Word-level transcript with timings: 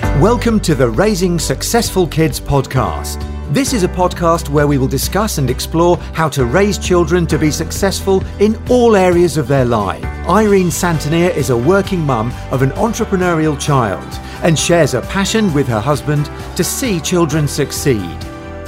Welcome 0.00 0.60
to 0.60 0.74
the 0.74 0.88
Raising 0.88 1.38
Successful 1.38 2.06
Kids 2.06 2.38
podcast. 2.38 3.20
This 3.52 3.72
is 3.72 3.82
a 3.82 3.88
podcast 3.88 4.48
where 4.48 4.66
we 4.68 4.78
will 4.78 4.86
discuss 4.86 5.38
and 5.38 5.50
explore 5.50 5.96
how 6.14 6.28
to 6.30 6.44
raise 6.44 6.78
children 6.78 7.26
to 7.26 7.38
be 7.38 7.50
successful 7.50 8.22
in 8.38 8.56
all 8.68 8.94
areas 8.94 9.36
of 9.36 9.48
their 9.48 9.64
life. 9.64 10.04
Irene 10.28 10.70
Santonier 10.70 11.30
is 11.30 11.50
a 11.50 11.56
working 11.56 12.00
mum 12.00 12.32
of 12.52 12.62
an 12.62 12.70
entrepreneurial 12.70 13.60
child 13.60 14.06
and 14.44 14.56
shares 14.56 14.94
a 14.94 15.02
passion 15.02 15.52
with 15.52 15.66
her 15.66 15.80
husband 15.80 16.26
to 16.56 16.62
see 16.62 17.00
children 17.00 17.48
succeed. 17.48 18.16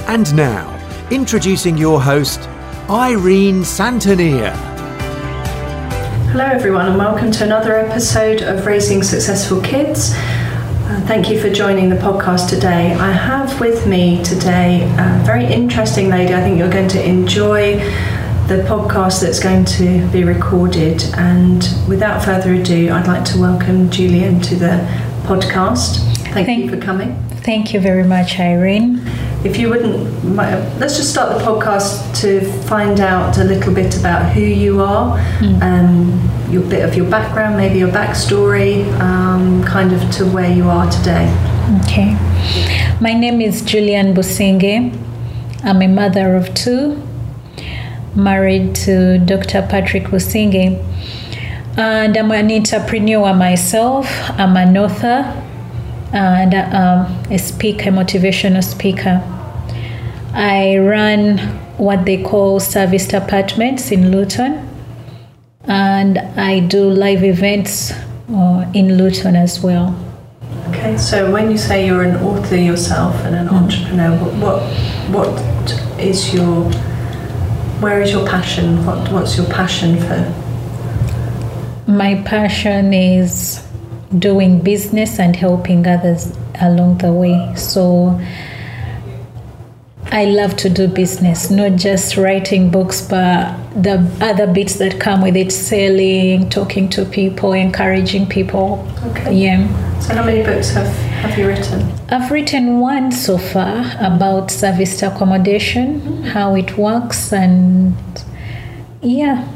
And 0.07 0.33
now, 0.35 0.77
introducing 1.11 1.77
your 1.77 2.01
host, 2.01 2.41
Irene 2.89 3.63
Santonier. 3.63 4.53
Hello, 6.31 6.45
everyone, 6.45 6.87
and 6.87 6.97
welcome 6.97 7.31
to 7.31 7.43
another 7.43 7.75
episode 7.75 8.41
of 8.41 8.65
Raising 8.65 9.01
Successful 9.01 9.61
Kids. 9.61 10.13
Uh, 10.91 10.99
thank 11.07 11.29
you 11.29 11.39
for 11.39 11.49
joining 11.49 11.87
the 11.89 11.95
podcast 11.95 12.49
today. 12.49 12.91
I 12.91 13.13
have 13.13 13.61
with 13.61 13.87
me 13.87 14.21
today 14.25 14.83
a 14.99 15.23
very 15.25 15.45
interesting 15.45 16.09
lady. 16.09 16.33
I 16.33 16.41
think 16.41 16.59
you're 16.59 16.69
going 16.69 16.89
to 16.89 17.01
enjoy 17.01 17.79
the 18.49 18.65
podcast 18.67 19.21
that's 19.21 19.39
going 19.39 19.63
to 19.63 20.05
be 20.11 20.25
recorded. 20.25 21.01
And 21.15 21.65
without 21.87 22.25
further 22.25 22.53
ado, 22.55 22.91
I'd 22.91 23.07
like 23.07 23.23
to 23.31 23.39
welcome 23.39 23.89
Julian 23.89 24.41
to 24.41 24.55
the 24.57 24.85
podcast. 25.23 25.99
Thank, 26.33 26.45
thank 26.45 26.65
you 26.65 26.69
for 26.69 26.81
coming. 26.81 27.15
Thank 27.37 27.73
you 27.73 27.79
very 27.79 28.03
much, 28.03 28.37
Irene. 28.37 28.97
If 29.43 29.57
you 29.57 29.69
wouldn't, 29.69 30.23
let's 30.79 30.97
just 30.97 31.09
start 31.09 31.35
the 31.35 31.43
podcast 31.43 32.15
to 32.21 32.41
find 32.67 32.99
out 32.99 33.39
a 33.39 33.43
little 33.43 33.73
bit 33.73 33.97
about 33.97 34.31
who 34.33 34.41
you 34.41 34.81
are, 34.81 35.17
mm. 35.39 35.61
um, 35.63 36.53
your 36.53 36.61
bit 36.61 36.87
of 36.87 36.93
your 36.93 37.09
background, 37.09 37.57
maybe 37.57 37.79
your 37.79 37.89
backstory, 37.89 38.85
um, 38.99 39.63
kind 39.63 39.93
of 39.93 40.11
to 40.11 40.25
where 40.27 40.51
you 40.51 40.69
are 40.69 40.87
today. 40.91 41.25
Okay. 41.81 42.13
My 43.01 43.13
name 43.13 43.41
is 43.41 43.63
Julian 43.63 44.13
Businge. 44.13 44.95
I'm 45.63 45.81
a 45.81 45.87
mother 45.87 46.35
of 46.35 46.53
two, 46.53 47.01
married 48.15 48.75
to 48.85 49.17
Dr. 49.17 49.65
Patrick 49.67 50.03
Businge. 50.03 50.77
And 51.77 52.15
I'm 52.15 52.31
an 52.31 52.51
entrepreneur 52.51 53.33
myself. 53.33 54.05
I'm 54.37 54.55
an 54.55 54.77
author 54.77 55.47
and 56.13 56.53
um, 56.53 57.23
a 57.31 57.39
speaker, 57.39 57.89
a 57.89 57.91
motivational 57.91 58.63
speaker. 58.63 59.23
I 60.33 60.77
run 60.77 61.37
what 61.77 62.05
they 62.05 62.23
call 62.23 62.59
serviced 62.59 63.13
apartments 63.13 63.91
in 63.91 64.11
Luton, 64.11 64.67
and 65.65 66.17
I 66.17 66.59
do 66.59 66.89
live 66.89 67.23
events 67.23 67.91
uh, 68.29 68.71
in 68.73 68.97
Luton 68.97 69.35
as 69.35 69.61
well. 69.61 69.97
Okay, 70.69 70.97
so 70.97 71.31
when 71.31 71.51
you 71.51 71.57
say 71.57 71.85
you're 71.85 72.03
an 72.03 72.15
author 72.23 72.55
yourself 72.55 73.15
and 73.25 73.35
an 73.35 73.47
mm. 73.47 73.61
entrepreneur, 73.61 74.17
what, 74.17 74.61
what 75.11 75.31
what 75.31 75.99
is 75.99 76.33
your 76.33 76.63
where 77.81 78.01
is 78.01 78.11
your 78.11 78.25
passion? 78.25 78.85
What 78.85 79.11
what's 79.11 79.35
your 79.37 79.47
passion 79.47 79.97
for? 79.99 80.33
My 81.91 82.21
passion 82.23 82.93
is 82.93 83.65
doing 84.17 84.61
business 84.61 85.19
and 85.19 85.35
helping 85.35 85.85
others 85.87 86.33
along 86.61 86.99
the 86.99 87.11
way. 87.11 87.53
So 87.55 88.19
I 90.13 90.25
love 90.25 90.57
to 90.57 90.69
do 90.69 90.89
business, 90.89 91.49
not 91.49 91.77
just 91.77 92.17
writing 92.17 92.69
books, 92.69 93.01
but 93.01 93.55
the 93.81 94.05
other 94.19 94.45
bits 94.45 94.75
that 94.75 94.99
come 94.99 95.21
with 95.21 95.37
it 95.37 95.53
selling, 95.53 96.49
talking 96.49 96.89
to 96.89 97.05
people, 97.05 97.53
encouraging 97.53 98.27
people. 98.27 98.85
Okay. 99.05 99.33
Yeah. 99.33 99.99
So, 99.99 100.13
how 100.15 100.25
many 100.25 100.43
books 100.43 100.71
have, 100.71 100.87
have 100.87 101.37
you 101.39 101.47
written? 101.47 101.89
I've 102.09 102.29
written 102.29 102.79
one 102.81 103.13
so 103.13 103.37
far 103.37 103.85
about 104.01 104.51
service 104.51 105.01
accommodation, 105.01 106.01
mm-hmm. 106.01 106.23
how 106.23 106.55
it 106.55 106.77
works, 106.77 107.31
and 107.31 107.95
yeah, 109.01 109.47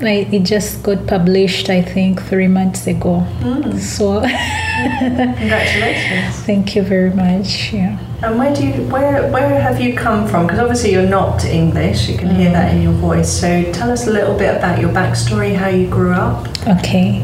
I, 0.00 0.28
it 0.30 0.44
just 0.44 0.84
got 0.84 1.08
published, 1.08 1.70
I 1.70 1.82
think, 1.82 2.22
three 2.22 2.46
months 2.46 2.86
ago. 2.86 3.26
Mm. 3.40 3.80
So, 3.80 4.20
congratulations! 5.00 6.36
Thank 6.44 6.76
you 6.76 6.82
very 6.82 7.10
much. 7.10 7.72
Yeah. 7.72 7.98
And 8.24 8.38
where 8.38 8.54
do 8.54 8.66
you 8.66 8.72
where 8.88 9.30
where 9.30 9.60
have 9.60 9.78
you 9.78 9.94
come 9.94 10.26
from? 10.26 10.46
Because 10.46 10.58
obviously 10.58 10.92
you're 10.92 11.06
not 11.06 11.44
English. 11.44 12.08
You 12.08 12.16
can 12.16 12.28
mm. 12.28 12.36
hear 12.36 12.50
that 12.52 12.74
in 12.74 12.80
your 12.80 12.92
voice. 12.92 13.30
So 13.30 13.70
tell 13.72 13.90
us 13.90 14.06
a 14.06 14.10
little 14.10 14.36
bit 14.36 14.56
about 14.56 14.80
your 14.80 14.88
backstory, 14.88 15.54
how 15.54 15.68
you 15.68 15.86
grew 15.88 16.12
up. 16.12 16.48
Okay, 16.66 17.22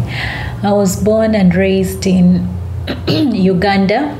I 0.62 0.72
was 0.72 1.02
born 1.02 1.34
and 1.34 1.54
raised 1.54 2.06
in 2.06 2.46
Uganda. 3.08 4.14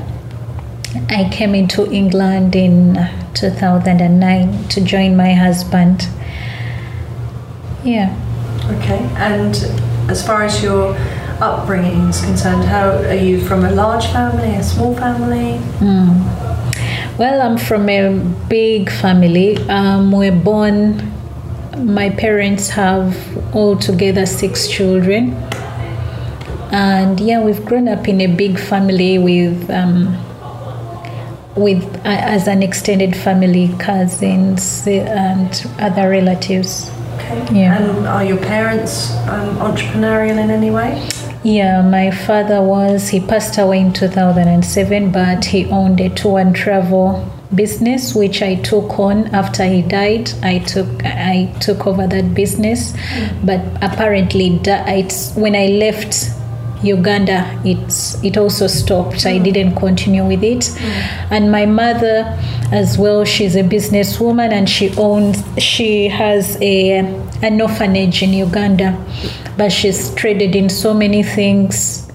I 1.09 1.29
came 1.31 1.53
into 1.53 1.89
England 1.91 2.55
in 2.55 2.97
2009 3.35 4.67
to 4.69 4.81
join 4.81 5.15
my 5.15 5.33
husband. 5.33 6.07
Yeah. 7.83 8.09
Okay, 8.71 8.99
and 9.17 9.55
as 10.09 10.25
far 10.25 10.41
as 10.41 10.63
your 10.63 10.95
upbringing 11.39 12.09
is 12.09 12.21
concerned, 12.21 12.63
how 12.63 12.89
are 12.89 13.13
you 13.13 13.39
from 13.39 13.65
a 13.65 13.71
large 13.71 14.07
family, 14.07 14.55
a 14.55 14.63
small 14.63 14.95
family? 14.95 15.59
Mm. 15.79 16.40
Well, 17.21 17.39
I'm 17.39 17.59
from 17.59 17.87
a 17.87 18.17
big 18.49 18.89
family. 18.89 19.55
Um, 19.69 20.11
we're 20.11 20.31
born, 20.31 21.13
my 21.77 22.09
parents 22.09 22.69
have 22.69 23.15
altogether 23.55 24.25
six 24.25 24.67
children. 24.67 25.33
And 26.71 27.19
yeah, 27.19 27.39
we've 27.43 27.63
grown 27.63 27.87
up 27.87 28.07
in 28.07 28.21
a 28.21 28.25
big 28.25 28.57
family 28.57 29.19
with, 29.19 29.69
um, 29.69 30.17
with 31.55 31.83
uh, 31.97 32.05
as 32.05 32.47
an 32.47 32.63
extended 32.63 33.15
family, 33.15 33.75
cousins 33.77 34.87
and 34.87 35.69
other 35.77 36.09
relatives. 36.09 36.89
Okay. 37.17 37.59
Yeah. 37.59 37.77
And 37.77 38.07
are 38.07 38.25
your 38.25 38.39
parents 38.39 39.11
um, 39.27 39.57
entrepreneurial 39.57 40.39
in 40.43 40.49
any 40.49 40.71
way? 40.71 41.07
Yeah, 41.43 41.81
my 41.81 42.11
father 42.11 42.61
was. 42.61 43.09
He 43.09 43.19
passed 43.19 43.57
away 43.57 43.79
in 43.79 43.93
2007, 43.93 45.11
but 45.11 45.45
he 45.45 45.65
owned 45.65 45.99
a 45.99 46.09
tour 46.09 46.39
and 46.39 46.55
travel 46.55 47.27
business 47.53 48.15
which 48.15 48.41
I 48.41 48.55
took 48.55 48.97
on 48.97 49.27
after 49.35 49.65
he 49.65 49.81
died. 49.81 50.31
I 50.41 50.59
took 50.59 51.03
I 51.03 51.53
took 51.59 51.85
over 51.87 52.07
that 52.07 52.33
business, 52.33 52.93
but 53.43 53.61
apparently 53.81 54.59
it's 54.63 55.35
when 55.35 55.55
I 55.55 55.67
left 55.67 56.29
Uganda, 56.83 57.59
it's 57.63 58.21
it 58.23 58.37
also 58.37 58.67
stopped. 58.67 59.25
I 59.25 59.37
mm. 59.37 59.43
didn't 59.43 59.75
continue 59.75 60.25
with 60.25 60.43
it, 60.43 60.59
mm. 60.59 61.31
and 61.31 61.51
my 61.51 61.65
mother, 61.65 62.37
as 62.71 62.97
well, 62.97 63.23
she's 63.23 63.55
a 63.55 63.63
businesswoman 63.63 64.51
and 64.51 64.69
she 64.69 64.95
owns. 64.97 65.43
She 65.57 66.07
has 66.07 66.57
a 66.61 66.99
an 67.41 67.61
orphanage 67.61 68.23
in 68.23 68.33
Uganda, 68.33 68.97
but 69.57 69.71
she's 69.71 70.13
traded 70.15 70.55
in 70.55 70.69
so 70.69 70.93
many 70.93 71.23
things 71.23 72.09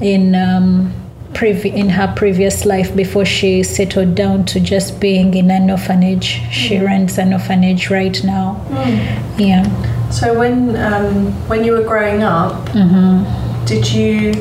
in. 0.00 0.34
Um, 0.34 0.92
previ- 1.32 1.74
in 1.74 1.90
her 1.90 2.10
previous 2.16 2.64
life 2.64 2.96
before 2.96 3.26
she 3.26 3.62
settled 3.62 4.14
down 4.14 4.42
to 4.46 4.58
just 4.58 4.98
being 4.98 5.34
in 5.34 5.50
an 5.50 5.70
orphanage. 5.70 6.40
She 6.50 6.76
mm. 6.76 6.86
runs 6.86 7.18
an 7.18 7.34
orphanage 7.34 7.90
right 7.90 8.24
now. 8.24 8.64
Mm. 8.70 9.38
Yeah. 9.38 10.10
So 10.10 10.38
when 10.38 10.76
um, 10.76 11.32
when 11.46 11.62
you 11.62 11.72
were 11.72 11.84
growing 11.84 12.22
up, 12.22 12.54
mm-hmm 12.70 13.45
did 13.66 13.92
you 13.92 14.32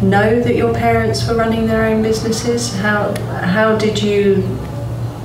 know 0.00 0.40
that 0.40 0.54
your 0.54 0.72
parents 0.72 1.28
were 1.28 1.34
running 1.34 1.66
their 1.66 1.84
own 1.84 2.02
businesses? 2.02 2.74
How 2.76 3.14
how 3.42 3.76
did 3.76 4.02
you 4.02 4.42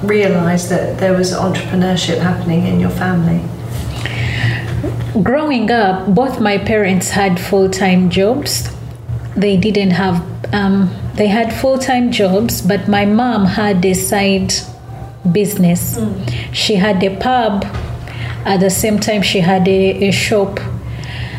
realize 0.03 0.67
that 0.69 0.99
there 0.99 1.13
was 1.13 1.31
entrepreneurship 1.31 2.17
happening 2.17 2.65
in 2.65 2.79
your 2.79 2.89
family? 2.89 3.41
Growing 5.23 5.71
up, 5.71 6.13
both 6.13 6.41
my 6.41 6.57
parents 6.57 7.11
had 7.11 7.39
full 7.39 7.69
time 7.69 8.09
jobs. 8.09 8.69
They 9.37 9.57
didn't 9.57 9.91
have 9.91 10.25
um, 10.53 10.89
they 11.15 11.27
had 11.27 11.53
full 11.53 11.77
time 11.77 12.11
jobs, 12.11 12.61
but 12.61 12.87
my 12.87 13.05
mom 13.05 13.45
had 13.45 13.85
a 13.85 13.93
side 13.93 14.53
business. 15.31 15.97
Mm. 15.97 16.53
She 16.53 16.75
had 16.75 17.03
a 17.03 17.15
pub. 17.17 17.63
At 18.45 18.59
the 18.59 18.69
same 18.69 18.99
time, 18.99 19.23
she 19.23 19.39
had 19.39 19.67
a, 19.67 20.07
a 20.09 20.11
shop 20.11 20.59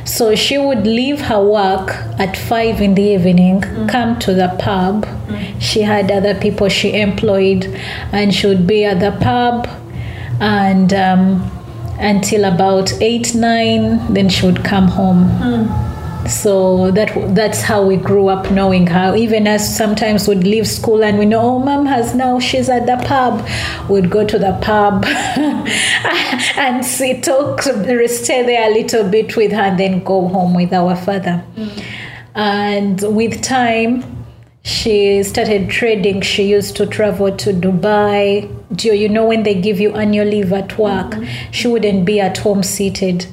so 0.07 0.35
she 0.35 0.57
would 0.57 0.87
leave 0.87 1.21
her 1.21 1.43
work 1.45 1.91
at 2.19 2.37
five 2.37 2.81
in 2.81 2.95
the 2.95 3.03
evening, 3.03 3.61
mm. 3.61 3.89
come 3.89 4.19
to 4.21 4.33
the 4.33 4.49
pub. 4.59 5.05
Mm. 5.05 5.61
She 5.61 5.83
had 5.83 6.11
other 6.11 6.35
people 6.35 6.69
she 6.69 6.99
employed, 6.99 7.67
and 8.13 8.35
she 8.35 8.47
would 8.47 8.67
be 8.67 8.85
at 8.85 9.01
the 9.01 9.13
pub 9.21 9.69
and 10.41 10.93
um, 10.93 11.51
until 11.99 12.45
about 12.45 12.93
eight, 13.01 13.35
nine, 13.35 14.13
then 14.13 14.29
she 14.29 14.47
would 14.47 14.65
come 14.65 14.89
home. 14.89 15.25
Mm. 15.41 15.96
So 16.29 16.91
that 16.93 17.35
that's 17.35 17.63
how 17.63 17.85
we 17.85 17.97
grew 17.97 18.29
up 18.29 18.51
knowing 18.51 18.87
her. 18.89 19.15
Even 19.17 19.47
as 19.47 19.77
sometimes 19.77 20.29
we'd 20.29 20.45
leave 20.45 20.67
school 20.67 21.05
and 21.05 21.19
we 21.19 21.27
know, 21.27 21.41
oh, 21.41 21.59
mom 21.59 21.87
has 21.87 22.15
now 22.15 22.39
she's 22.39 22.69
at 22.69 22.87
the 22.87 22.97
pub. 23.07 23.47
We'd 23.89 24.11
go 24.11 24.27
to 24.27 24.39
the 24.39 24.59
pub 24.63 25.05
and 26.57 26.85
see, 26.85 27.21
talk, 27.21 27.63
stay 27.63 28.43
there 28.43 28.71
a 28.71 28.75
little 28.75 29.09
bit 29.09 29.37
with 29.37 29.53
her, 29.53 29.63
and 29.63 29.79
then 29.79 30.05
go 30.05 30.29
home 30.29 30.55
with 30.55 30.73
our 30.73 30.97
father. 30.97 31.45
Mm. 31.57 31.85
And 32.35 33.17
with 33.17 33.43
time, 33.43 34.17
she 34.63 35.23
started 35.23 35.71
trading. 35.71 36.23
She 36.23 36.43
used 36.49 36.77
to 36.77 36.87
travel 36.87 37.35
to 37.37 37.53
Dubai. 37.53 38.53
Do 38.75 38.93
you 38.95 39.09
know 39.09 39.25
when 39.25 39.45
they 39.45 39.55
give 39.55 39.79
you 39.79 39.95
annual 39.95 40.27
leave 40.27 40.53
at 40.53 40.77
work? 40.77 41.13
Mm-hmm. 41.13 41.53
She 41.53 41.69
wouldn't 41.69 42.05
be 42.05 42.19
at 42.19 42.39
home 42.39 42.65
seated. 42.65 43.27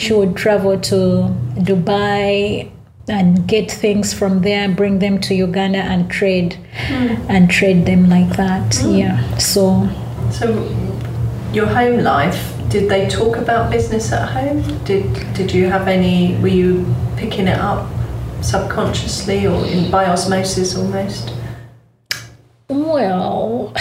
She 0.00 0.14
would 0.14 0.34
travel 0.34 0.80
to 0.80 1.28
Dubai 1.68 2.70
and 3.06 3.46
get 3.46 3.70
things 3.70 4.14
from 4.14 4.40
there, 4.40 4.66
bring 4.66 4.98
them 4.98 5.20
to 5.20 5.34
Uganda 5.34 5.80
and 5.80 6.10
trade, 6.10 6.56
mm. 6.86 7.26
and 7.28 7.50
trade 7.50 7.84
them 7.84 8.08
like 8.08 8.30
that. 8.38 8.72
Mm. 8.72 8.98
Yeah. 8.98 9.36
So. 9.36 9.90
So, 10.30 10.46
your 11.52 11.66
home 11.66 12.00
life. 12.00 12.56
Did 12.70 12.88
they 12.88 13.08
talk 13.08 13.36
about 13.36 13.70
business 13.70 14.10
at 14.12 14.28
home? 14.30 14.62
Did 14.84 15.04
Did 15.34 15.52
you 15.52 15.66
have 15.66 15.86
any? 15.86 16.36
Were 16.40 16.54
you 16.62 16.86
picking 17.18 17.46
it 17.46 17.58
up 17.58 17.90
subconsciously 18.40 19.46
or 19.46 19.66
in, 19.66 19.90
by 19.90 20.06
osmosis 20.06 20.76
almost? 20.76 21.34
Well, 22.68 23.74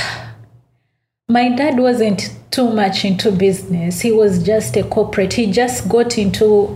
my 1.30 1.48
dad 1.48 1.80
wasn't 1.80 2.36
too 2.50 2.70
much 2.72 3.06
into 3.06 3.32
business. 3.32 4.02
He 4.02 4.12
was 4.12 4.42
just 4.42 4.76
a 4.76 4.84
corporate. 4.84 5.34
He 5.34 5.52
just 5.52 5.88
got 5.88 6.18
into 6.18 6.76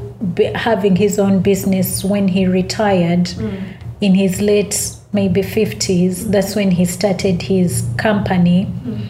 having 0.54 0.96
his 0.96 1.18
own 1.18 1.42
business 1.42 2.04
when 2.04 2.28
he 2.28 2.46
retired 2.46 3.26
mm. 3.26 3.74
in 4.00 4.14
his 4.14 4.40
late 4.40 4.96
maybe 5.12 5.42
50s. 5.42 6.30
That's 6.32 6.56
when 6.56 6.70
he 6.70 6.86
started 6.86 7.42
his 7.42 7.84
company. 7.98 8.68
Mm. 8.84 9.08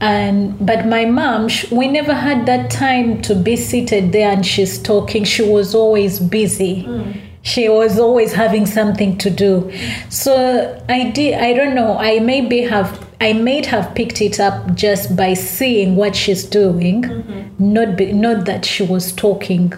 And 0.00 0.66
but 0.66 0.86
my 0.86 1.04
mom, 1.04 1.48
we 1.70 1.88
never 1.88 2.14
had 2.14 2.46
that 2.46 2.70
time 2.70 3.20
to 3.22 3.34
be 3.34 3.56
seated 3.56 4.12
there 4.12 4.30
and 4.30 4.44
she's 4.44 4.82
talking. 4.82 5.24
She 5.24 5.42
was 5.42 5.74
always 5.74 6.18
busy. 6.18 6.84
Mm 6.84 7.20
she 7.46 7.68
was 7.68 7.96
always 7.96 8.32
having 8.32 8.66
something 8.66 9.16
to 9.16 9.30
do 9.30 9.72
so 10.08 10.84
i 10.88 11.10
did 11.10 11.34
i 11.34 11.52
don't 11.52 11.76
know 11.76 11.96
i 11.96 12.18
maybe 12.18 12.62
have 12.62 13.05
i 13.20 13.32
may 13.32 13.64
have 13.64 13.94
picked 13.94 14.20
it 14.20 14.38
up 14.40 14.74
just 14.74 15.16
by 15.16 15.34
seeing 15.34 15.96
what 15.96 16.14
she's 16.14 16.44
doing 16.44 17.02
mm-hmm. 17.02 17.72
not 17.72 17.96
be, 17.96 18.12
not 18.12 18.44
that 18.44 18.64
she 18.64 18.82
was 18.82 19.12
talking 19.12 19.72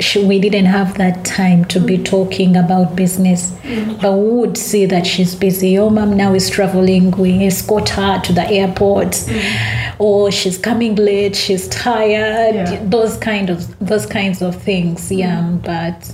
she, 0.00 0.24
we 0.24 0.40
didn't 0.40 0.66
have 0.66 0.98
that 0.98 1.24
time 1.24 1.64
to 1.66 1.78
be 1.78 1.94
mm-hmm. 1.94 2.02
talking 2.02 2.56
about 2.56 2.96
business 2.96 3.52
mm-hmm. 3.52 4.00
but 4.00 4.12
we 4.12 4.28
would 4.30 4.58
see 4.58 4.86
that 4.86 5.06
she's 5.06 5.34
busy 5.34 5.78
oh 5.78 5.88
mom 5.88 6.16
now 6.16 6.34
is 6.34 6.50
traveling 6.50 7.10
we 7.12 7.46
escort 7.46 7.88
her 7.90 8.20
to 8.20 8.32
the 8.32 8.46
airport 8.50 9.08
mm-hmm. 9.08 10.02
or 10.02 10.32
she's 10.32 10.58
coming 10.58 10.96
late 10.96 11.36
she's 11.36 11.68
tired 11.68 12.54
yeah. 12.54 12.84
those 12.84 13.16
kind 13.18 13.50
of 13.50 13.78
those 13.78 14.04
kinds 14.04 14.42
of 14.42 14.60
things 14.60 15.12
yeah 15.12 15.42
mm-hmm. 15.42 15.58
but 15.58 16.12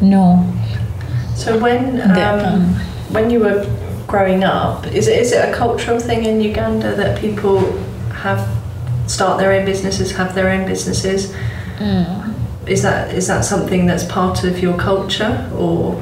no. 0.00 0.52
So 1.36 1.58
when 1.58 2.00
um, 2.00 2.40
um, 2.40 2.74
when 3.10 3.30
you 3.30 3.40
were 3.40 3.64
growing 4.12 4.44
up, 4.44 4.86
is 4.88 5.08
it 5.08 5.18
is 5.18 5.32
it 5.32 5.48
a 5.48 5.52
cultural 5.52 5.98
thing 5.98 6.24
in 6.26 6.40
Uganda 6.40 6.94
that 6.94 7.18
people 7.18 7.58
have 8.24 8.46
start 9.06 9.40
their 9.40 9.52
own 9.52 9.64
businesses, 9.64 10.12
have 10.12 10.34
their 10.34 10.50
own 10.50 10.66
businesses? 10.66 11.34
Mm. 11.78 12.34
Is 12.68 12.82
that 12.82 13.14
is 13.14 13.26
that 13.28 13.42
something 13.44 13.86
that's 13.86 14.04
part 14.04 14.44
of 14.44 14.58
your 14.64 14.76
culture, 14.76 15.50
or 15.56 16.00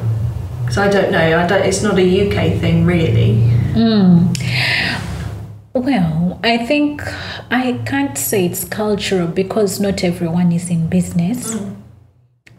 because 0.61 0.77
I 0.77 0.89
don't 0.91 1.13
know, 1.13 1.39
I 1.39 1.47
don't. 1.47 1.63
It's 1.63 1.83
not 1.83 1.99
a 1.99 2.07
UK 2.25 2.61
thing, 2.61 2.85
really. 2.85 3.33
Mm. 3.75 4.37
Well, 5.73 6.41
I 6.43 6.59
think 6.67 7.03
I 7.51 7.81
can't 7.87 8.19
say 8.19 8.47
it's 8.47 8.65
cultural 8.65 9.29
because 9.29 9.79
not 9.79 10.03
everyone 10.03 10.51
is 10.51 10.69
in 10.69 10.89
business. 10.89 11.55
Mm. 11.55 11.80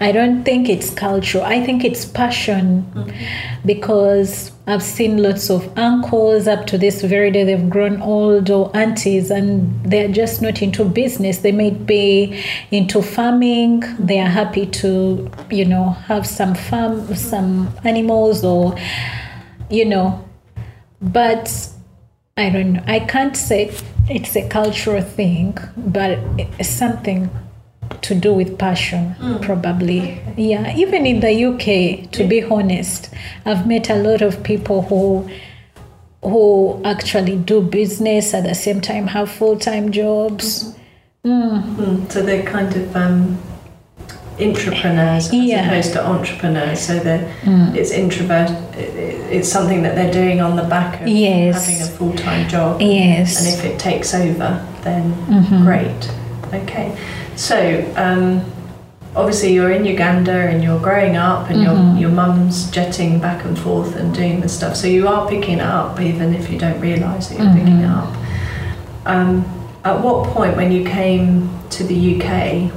I 0.02 0.12
don't 0.12 0.44
think 0.44 0.68
it's 0.68 0.90
cultural. 0.90 1.44
I 1.44 1.64
think 1.64 1.86
it's 1.86 2.06
passion 2.06 2.92
mm-hmm. 2.96 3.68
because 3.68 4.52
I've 4.66 4.82
seen 4.82 5.22
lots 5.22 5.52
of 5.52 5.78
uncles 5.78 6.48
up 6.48 6.66
to 6.68 6.78
this 6.80 7.04
very 7.04 7.30
day, 7.30 7.44
they've 7.44 7.70
grown 7.70 8.02
old 8.02 8.50
or 8.50 8.76
aunties 8.76 9.30
and 9.30 9.72
they're 9.86 10.12
just 10.12 10.42
not 10.42 10.64
into 10.64 10.86
business. 10.86 11.40
They 11.40 11.52
may 11.52 11.70
be 11.70 12.44
into 12.72 13.04
farming. 13.04 13.84
They 14.00 14.20
are 14.20 14.28
happy 14.28 14.66
to, 14.66 15.30
you 15.52 15.66
know, 15.66 15.92
have 15.92 16.26
some 16.26 16.56
farm, 16.56 17.14
some 17.16 17.72
animals 17.84 18.44
or, 18.44 18.76
you 19.70 19.86
know, 19.86 20.28
but 21.00 21.70
I 22.38 22.50
don't 22.50 22.74
know. 22.74 22.84
I 22.88 23.02
can't 23.02 23.38
say 23.38 23.72
it's 24.10 24.36
a 24.36 24.50
cultural 24.50 25.04
thing, 25.04 25.60
but 25.78 26.18
it's 26.58 26.70
something 26.70 27.30
to 28.02 28.16
do 28.16 28.34
with 28.34 28.58
passion, 28.58 29.16
mm. 29.20 29.42
probably. 29.42 30.22
Yeah, 30.38 30.76
even 30.76 31.06
in 31.06 31.20
the 31.20 31.46
UK, 31.46 32.12
to 32.12 32.28
be 32.28 32.44
honest, 32.44 33.14
I've 33.46 33.68
met 33.68 33.90
a 33.90 33.96
lot 33.96 34.22
of 34.22 34.44
people 34.44 34.84
who 34.84 35.30
who 36.24 36.80
actually 36.86 37.36
do 37.36 37.62
business 37.62 38.34
at 38.34 38.44
the 38.44 38.54
same 38.54 38.80
time 38.80 39.08
have 39.08 39.30
full 39.30 39.58
time 39.58 39.92
jobs. 39.92 40.76
Mm. 41.26 41.76
Mm. 41.76 42.12
So 42.12 42.22
they're 42.22 42.44
kind 42.44 42.76
of 42.76 42.96
um, 42.96 43.42
entrepreneurs 44.40 45.28
as 45.28 45.34
yeah. 45.34 45.68
opposed 45.68 45.94
to 45.94 46.06
entrepreneurs. 46.06 46.80
So 46.80 47.00
they're, 47.00 47.34
mm. 47.42 47.76
it's 47.76 47.92
introvert. 47.92 48.50
It's 48.76 49.50
something 49.50 49.82
that 49.84 49.96
they're 49.96 50.14
doing 50.14 50.42
on 50.42 50.56
the 50.56 50.64
back 50.64 51.02
of 51.02 51.08
yes. 51.08 51.66
having 51.66 51.82
a 51.82 51.98
full 51.98 52.14
time 52.14 52.48
job. 52.50 52.82
Yes. 52.82 53.40
And 53.40 53.60
if 53.60 53.66
it 53.66 53.80
takes 53.80 54.14
over, 54.14 54.66
then 54.82 55.14
mm-hmm. 55.26 55.64
great. 55.64 56.12
Okay. 56.54 56.98
So, 57.42 57.92
um, 57.96 58.46
obviously, 59.16 59.52
you're 59.52 59.72
in 59.72 59.84
Uganda 59.84 60.32
and 60.32 60.64
you're 60.64 60.80
growing 60.80 61.18
up, 61.18 61.50
and 61.50 61.58
mm-hmm. 61.58 61.98
your 61.98 62.10
your 62.10 62.12
mum's 62.12 62.70
jetting 62.70 63.20
back 63.20 63.44
and 63.46 63.58
forth 63.58 63.96
and 63.96 64.14
doing 64.14 64.42
this 64.42 64.56
stuff. 64.56 64.76
So 64.76 64.86
you 64.86 65.08
are 65.08 65.28
picking 65.28 65.58
it 65.58 65.62
up, 65.62 66.00
even 66.00 66.36
if 66.36 66.52
you 66.52 66.60
don't 66.60 66.80
realise 66.80 67.30
that 67.30 67.40
you're 67.40 67.48
mm-hmm. 67.48 67.58
picking 67.58 67.80
it 67.80 67.90
up. 67.90 68.16
Um, 69.08 69.44
at 69.84 70.00
what 70.00 70.28
point, 70.28 70.56
when 70.56 70.72
you 70.72 70.86
came 70.86 71.50
to 71.72 71.84
the 71.84 71.98
UK, 72.14 72.72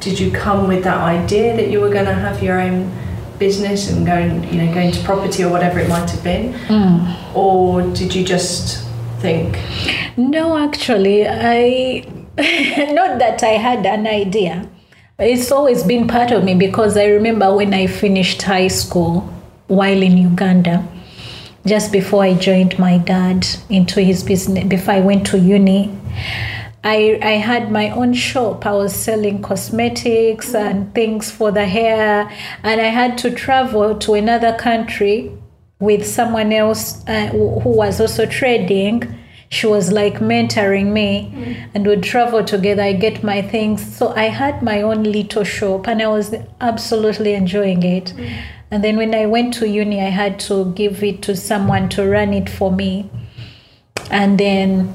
did 0.00 0.18
you 0.18 0.32
come 0.32 0.66
with 0.66 0.82
that 0.82 0.98
idea 0.98 1.54
that 1.54 1.70
you 1.70 1.80
were 1.80 1.90
going 1.90 2.06
to 2.06 2.14
have 2.14 2.42
your 2.42 2.60
own 2.60 2.90
business 3.38 3.88
and 3.92 4.04
going, 4.04 4.42
you 4.52 4.60
know, 4.60 4.74
going 4.74 4.90
to 4.90 5.00
property 5.04 5.44
or 5.44 5.52
whatever 5.52 5.78
it 5.78 5.88
might 5.88 6.10
have 6.10 6.24
been, 6.24 6.52
mm. 6.66 7.36
or 7.36 7.82
did 7.94 8.12
you 8.12 8.24
just 8.24 8.84
think? 9.20 9.56
No, 10.16 10.58
actually, 10.58 11.28
I 11.28 12.17
not 12.94 13.18
that 13.18 13.42
I 13.42 13.58
had 13.58 13.84
an 13.84 14.06
idea. 14.06 14.68
It's 15.18 15.50
always 15.50 15.82
been 15.82 16.06
part 16.06 16.30
of 16.30 16.44
me 16.44 16.54
because 16.54 16.96
I 16.96 17.06
remember 17.06 17.52
when 17.52 17.74
I 17.74 17.88
finished 17.88 18.42
high 18.42 18.68
school 18.68 19.22
while 19.66 20.00
in 20.00 20.16
Uganda, 20.16 20.86
just 21.66 21.90
before 21.90 22.22
I 22.22 22.34
joined 22.34 22.78
my 22.78 22.98
dad 22.98 23.44
into 23.68 24.00
his 24.00 24.22
business, 24.22 24.68
before 24.68 24.94
I 24.94 25.00
went 25.00 25.26
to 25.28 25.38
uni. 25.38 25.98
I, 26.84 27.18
I 27.20 27.32
had 27.32 27.72
my 27.72 27.90
own 27.90 28.14
shop. 28.14 28.64
I 28.64 28.72
was 28.72 28.94
selling 28.94 29.42
cosmetics 29.42 30.54
and 30.54 30.94
things 30.94 31.32
for 31.32 31.50
the 31.50 31.66
hair, 31.66 32.30
and 32.62 32.80
I 32.80 32.86
had 32.86 33.18
to 33.18 33.32
travel 33.32 33.98
to 33.98 34.14
another 34.14 34.56
country 34.56 35.32
with 35.80 36.06
someone 36.06 36.52
else 36.52 37.04
uh, 37.08 37.26
who 37.26 37.70
was 37.70 38.00
also 38.00 38.26
trading 38.26 39.12
she 39.50 39.66
was 39.66 39.92
like 39.92 40.14
mentoring 40.14 40.92
me 40.92 41.32
mm. 41.34 41.70
and 41.74 41.86
would 41.86 42.02
travel 42.02 42.44
together. 42.44 42.82
I 42.82 42.92
get 42.92 43.24
my 43.24 43.40
things. 43.40 43.96
So 43.96 44.08
I 44.08 44.24
had 44.24 44.62
my 44.62 44.82
own 44.82 45.04
little 45.04 45.44
shop 45.44 45.88
and 45.88 46.02
I 46.02 46.08
was 46.08 46.34
absolutely 46.60 47.34
enjoying 47.34 47.82
it. 47.82 48.12
Mm. 48.16 48.42
And 48.70 48.84
then 48.84 48.96
when 48.96 49.14
I 49.14 49.24
went 49.24 49.54
to 49.54 49.68
uni, 49.68 50.00
I 50.00 50.10
had 50.10 50.38
to 50.40 50.72
give 50.72 51.02
it 51.02 51.22
to 51.22 51.34
someone 51.34 51.88
to 51.90 52.06
run 52.06 52.34
it 52.34 52.50
for 52.50 52.70
me. 52.70 53.10
And 54.10 54.38
then 54.38 54.94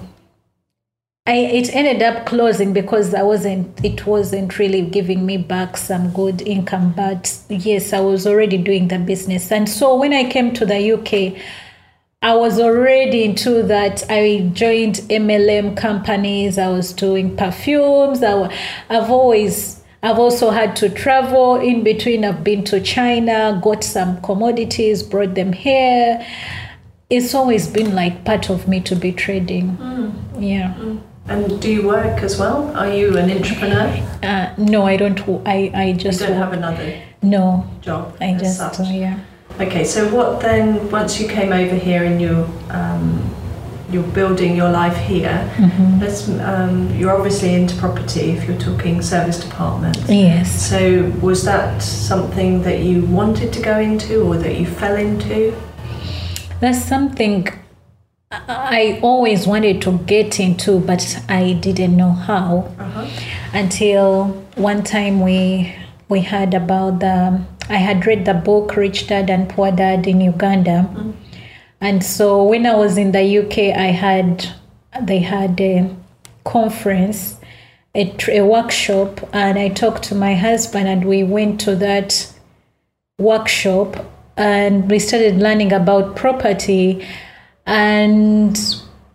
I, 1.25 1.35
it 1.35 1.73
ended 1.73 2.03
up 2.03 2.25
closing 2.25 2.73
because 2.73 3.13
I 3.13 3.23
wasn't 3.23 3.83
it 3.83 4.05
wasn't 4.05 4.59
really 4.59 4.81
giving 4.81 5.25
me 5.25 5.37
back 5.37 5.77
some 5.77 6.11
good 6.11 6.41
income 6.41 6.91
but 6.97 7.39
yes 7.47 7.93
I 7.93 8.01
was 8.01 8.27
already 8.27 8.57
doing 8.57 8.89
the 8.89 8.99
business 8.99 9.49
and 9.49 9.69
so 9.69 9.95
when 9.95 10.11
I 10.11 10.29
came 10.29 10.53
to 10.55 10.65
the 10.65 10.91
UK 10.91 11.41
I 12.23 12.35
was 12.35 12.57
already 12.57 13.25
into 13.25 13.63
that. 13.63 14.09
I 14.09 14.49
joined 14.53 14.95
MLM 15.09 15.75
companies. 15.75 16.57
I 16.57 16.69
was 16.69 16.93
doing 16.93 17.35
perfumes. 17.35 18.23
I, 18.23 18.49
I've 18.89 19.11
always, 19.11 19.83
I've 20.01 20.17
also 20.17 20.49
had 20.49 20.77
to 20.77 20.89
travel 20.89 21.55
in 21.55 21.83
between. 21.83 22.23
I've 22.23 22.41
been 22.41 22.63
to 22.65 22.79
China, 22.79 23.59
got 23.61 23.83
some 23.83 24.21
commodities, 24.21 25.03
brought 25.03 25.35
them 25.35 25.51
here. 25.51 26.25
It's 27.09 27.35
always 27.35 27.67
been 27.67 27.93
like 27.93 28.23
part 28.23 28.49
of 28.49 28.69
me 28.69 28.79
to 28.79 28.95
be 28.95 29.11
trading. 29.11 29.75
Mm. 29.75 30.13
Yeah. 30.39 30.73
Mm. 30.75 31.01
And 31.27 31.61
do 31.61 31.69
you 31.69 31.85
work 31.85 32.23
as 32.23 32.39
well? 32.39 32.73
Are 32.75 32.89
you 32.89 33.17
an 33.17 33.31
entrepreneur? 33.31 33.87
Uh, 34.23 34.53
no, 34.57 34.83
I 34.83 34.95
don't. 34.95 35.19
I, 35.45 35.71
I 35.73 35.91
just 35.91 36.21
you 36.21 36.27
don't 36.27 36.37
have 36.37 36.53
another 36.53 37.01
no 37.21 37.69
job. 37.81 38.15
I 38.21 38.33
just 38.37 38.57
such. 38.57 38.87
yeah. 38.89 39.19
Okay, 39.59 39.83
so 39.83 40.13
what 40.13 40.41
then? 40.41 40.89
Once 40.89 41.19
you 41.19 41.27
came 41.27 41.53
over 41.53 41.75
here 41.75 42.03
and 42.03 42.19
you 42.19 42.49
um, 42.69 43.33
you're 43.93 44.03
building 44.03 44.55
your 44.55 44.71
life 44.71 44.97
here, 44.97 45.47
mm-hmm. 45.55 45.99
let's, 45.99 46.27
um, 46.39 46.89
you're 46.95 47.15
obviously 47.15 47.53
into 47.53 47.75
property 47.77 48.31
if 48.31 48.47
you're 48.47 48.57
talking 48.57 49.01
serviced 49.01 49.45
apartment. 49.45 49.97
Yes. 50.07 50.69
So 50.69 51.11
was 51.21 51.43
that 51.43 51.81
something 51.83 52.63
that 52.63 52.79
you 52.79 53.05
wanted 53.05 53.53
to 53.53 53.61
go 53.61 53.79
into 53.79 54.23
or 54.23 54.37
that 54.37 54.59
you 54.59 54.65
fell 54.65 54.95
into? 54.95 55.55
That's 56.59 56.83
something 56.83 57.47
I 58.31 58.99
always 59.03 59.45
wanted 59.45 59.81
to 59.83 59.99
get 59.99 60.39
into, 60.39 60.79
but 60.79 61.23
I 61.29 61.53
didn't 61.53 61.95
know 61.95 62.13
how 62.13 62.71
uh-huh. 62.79 63.07
until 63.53 64.29
one 64.55 64.83
time 64.83 65.21
we 65.21 65.75
we 66.09 66.21
heard 66.21 66.53
about 66.53 66.99
the. 66.99 67.41
I 67.69 67.77
had 67.77 68.05
read 68.05 68.25
the 68.25 68.33
book 68.33 68.75
Rich 68.75 69.07
Dad 69.07 69.29
and 69.29 69.49
Poor 69.49 69.71
Dad 69.71 70.07
in 70.07 70.21
Uganda, 70.21 70.89
mm-hmm. 70.89 71.11
and 71.81 72.03
so 72.03 72.43
when 72.43 72.65
I 72.65 72.75
was 72.75 72.97
in 72.97 73.11
the 73.11 73.39
UK, 73.39 73.75
I 73.77 73.91
had 73.91 74.47
they 75.01 75.19
had 75.19 75.59
a 75.59 75.95
conference, 76.43 77.39
a, 77.95 78.15
a 78.29 78.41
workshop, 78.41 79.27
and 79.33 79.57
I 79.57 79.69
talked 79.69 80.03
to 80.03 80.15
my 80.15 80.35
husband, 80.35 80.87
and 80.87 81.05
we 81.05 81.23
went 81.23 81.61
to 81.61 81.75
that 81.77 82.31
workshop, 83.17 84.05
and 84.37 84.89
we 84.89 84.99
started 84.99 85.37
learning 85.37 85.71
about 85.71 86.15
property 86.15 87.05
and 87.65 88.57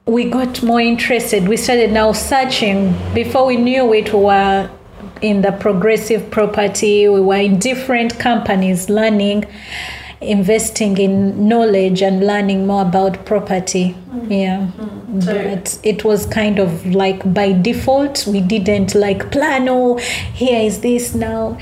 we 0.07 0.31
got 0.31 0.63
more 0.63 0.81
interested. 0.81 1.49
We 1.49 1.57
started 1.57 1.93
now 1.93 2.13
searching. 2.13 2.97
Before 3.15 3.45
we 3.47 3.57
knew 3.57 3.93
it, 3.93 4.13
we 4.13 4.21
were 4.21 4.71
in 5.23 5.43
the 5.43 5.53
progressive 5.53 6.31
property, 6.31 7.09
we 7.09 7.21
were 7.21 7.37
in 7.37 7.59
different 7.59 8.19
companies 8.19 8.89
learning, 8.89 9.45
investing 10.21 10.99
in 10.99 11.49
knowledge 11.49 12.03
and 12.03 12.27
learning 12.27 12.67
more 12.67 12.83
about 12.83 13.25
property. 13.25 13.95
Mm-hmm. 14.11 14.33
Yeah. 14.33 14.71
Mm-hmm. 14.77 15.21
So 15.21 15.57
but 15.57 15.79
it 15.83 16.05
was 16.05 16.27
kind 16.27 16.59
of 16.59 16.87
like 16.87 17.33
by 17.33 17.53
default, 17.53 18.27
we 18.27 18.41
didn't 18.41 18.95
like 18.95 19.31
plan, 19.33 19.69
oh, 19.69 19.97
here 19.97 20.61
is 20.61 20.81
this 20.81 21.15
now 21.15 21.59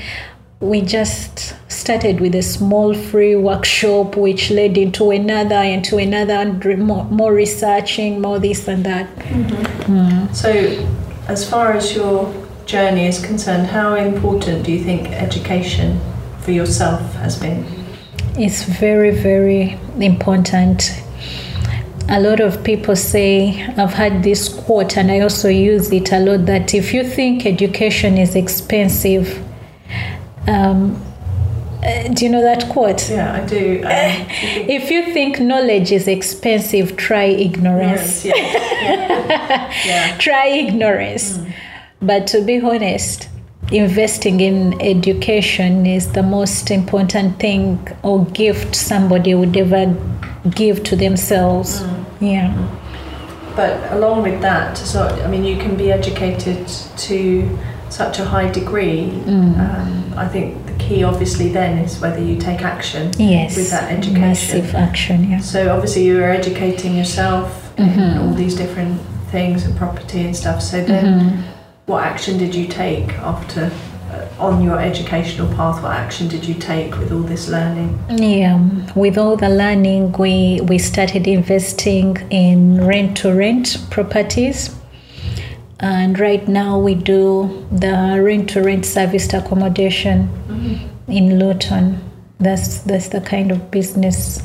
we 0.59 0.81
just 0.81 1.55
started 1.71 2.19
with 2.19 2.33
a 2.33 2.41
small 2.41 2.93
free 2.93 3.35
workshop 3.35 4.15
which 4.17 4.49
led 4.49 4.75
into 4.75 5.11
another 5.11 5.55
and 5.55 5.85
to 5.85 5.97
another 5.97 6.33
and 6.33 6.79
more, 6.79 7.05
more 7.05 7.31
researching 7.31 8.19
more 8.19 8.39
this 8.39 8.67
and 8.67 8.83
that 8.83 9.07
mm-hmm. 9.17 9.93
mm. 9.93 10.35
so 10.35 10.51
as 11.27 11.47
far 11.47 11.73
as 11.73 11.95
your 11.95 12.33
journey 12.67 13.07
is 13.07 13.23
concerned 13.23 13.65
how 13.65 13.95
important 13.95 14.65
do 14.65 14.73
you 14.73 14.83
think 14.83 15.07
education 15.13 15.99
for 16.41 16.51
yourself 16.51 17.01
has 17.13 17.39
been 17.39 17.65
it's 18.37 18.63
very 18.63 19.09
very 19.09 19.79
important 19.99 20.91
a 22.09 22.19
lot 22.19 22.41
of 22.41 22.61
people 22.65 22.93
say 22.93 23.63
i've 23.77 23.93
had 23.93 24.21
this 24.21 24.49
quote 24.49 24.97
and 24.97 25.09
i 25.09 25.21
also 25.21 25.47
use 25.47 25.91
it 25.93 26.11
a 26.11 26.19
lot 26.19 26.45
that 26.45 26.73
if 26.73 26.93
you 26.93 27.05
think 27.05 27.45
education 27.45 28.17
is 28.17 28.35
expensive 28.35 29.41
um, 30.47 31.01
uh, 31.83 32.07
do 32.09 32.25
you 32.25 32.31
know 32.31 32.41
that 32.41 32.67
quote? 32.69 33.09
Yeah, 33.09 33.33
I 33.33 33.45
do. 33.45 33.81
Um, 33.85 34.25
if 34.67 34.89
you 34.89 35.13
think 35.13 35.39
knowledge 35.39 35.91
is 35.91 36.07
expensive, 36.07 36.97
try 36.97 37.25
ignorance. 37.25 38.25
ignorance 38.25 38.25
yeah. 38.25 39.71
yeah. 39.85 40.17
Try 40.17 40.47
ignorance. 40.47 41.37
Mm. 41.37 41.53
But 42.01 42.27
to 42.27 42.41
be 42.41 42.59
honest, 42.59 43.29
investing 43.71 44.39
in 44.39 44.79
education 44.81 45.85
is 45.85 46.11
the 46.13 46.23
most 46.23 46.71
important 46.71 47.39
thing 47.39 47.87
or 48.03 48.25
gift 48.25 48.75
somebody 48.75 49.35
would 49.35 49.57
ever 49.57 49.95
give 50.49 50.83
to 50.83 50.95
themselves. 50.95 51.81
Mm. 51.81 52.05
Yeah. 52.21 52.79
But 53.55 53.91
along 53.91 54.23
with 54.23 54.41
that, 54.41 54.77
so 54.77 55.07
I 55.07 55.27
mean, 55.27 55.43
you 55.43 55.57
can 55.57 55.75
be 55.75 55.91
educated 55.91 56.67
to 56.67 57.57
such 57.89 58.19
a 58.19 58.25
high 58.25 58.49
degree, 58.51 59.09
mm. 59.09 59.57
um, 59.59 60.13
I 60.17 60.27
think 60.27 60.65
the 60.65 60.73
key 60.73 61.03
obviously 61.03 61.49
then 61.49 61.77
is 61.79 61.99
whether 61.99 62.21
you 62.21 62.37
take 62.37 62.61
action 62.61 63.11
yes, 63.17 63.55
with 63.55 63.69
that 63.71 63.91
education. 63.91 64.21
Massive 64.21 64.75
action, 64.75 65.31
yeah. 65.31 65.39
So 65.39 65.73
obviously 65.73 66.05
you 66.05 66.21
are 66.21 66.29
educating 66.29 66.95
yourself 66.95 67.73
mm-hmm. 67.77 67.99
in 67.99 68.17
all 68.17 68.33
these 68.33 68.55
different 68.55 68.99
things 69.31 69.65
and 69.65 69.75
property 69.77 70.21
and 70.21 70.35
stuff. 70.35 70.61
So 70.61 70.83
then 70.83 71.19
mm-hmm. 71.19 71.56
What 71.87 72.03
action 72.03 72.37
did 72.37 72.53
you 72.53 72.67
take 72.67 73.09
after 73.19 73.71
uh, 74.11 74.27
on 74.39 74.61
your 74.61 74.79
educational 74.79 75.47
path 75.55 75.81
what 75.81 75.93
action 75.93 76.27
did 76.27 76.45
you 76.45 76.53
take 76.53 76.97
with 76.97 77.11
all 77.11 77.21
this 77.21 77.49
learning 77.49 77.97
yeah 78.09 78.57
with 78.93 79.17
all 79.17 79.35
the 79.35 79.49
learning 79.49 80.11
we 80.13 80.59
we 80.63 80.77
started 80.77 81.27
investing 81.27 82.15
in 82.29 82.85
rent 82.85 83.17
to 83.17 83.33
rent 83.33 83.77
properties 83.89 84.77
and 85.79 86.19
right 86.19 86.47
now 86.47 86.79
we 86.79 86.95
do 86.95 87.65
the 87.71 88.19
rent 88.21 88.49
to 88.49 88.61
rent 88.61 88.85
serviced 88.85 89.33
accommodation 89.33 90.27
mm-hmm. 90.47 91.11
in 91.11 91.39
Luton. 91.39 92.01
That's 92.39 92.79
that's 92.79 93.09
the 93.09 93.21
kind 93.21 93.51
of 93.51 93.69
business 93.69 94.41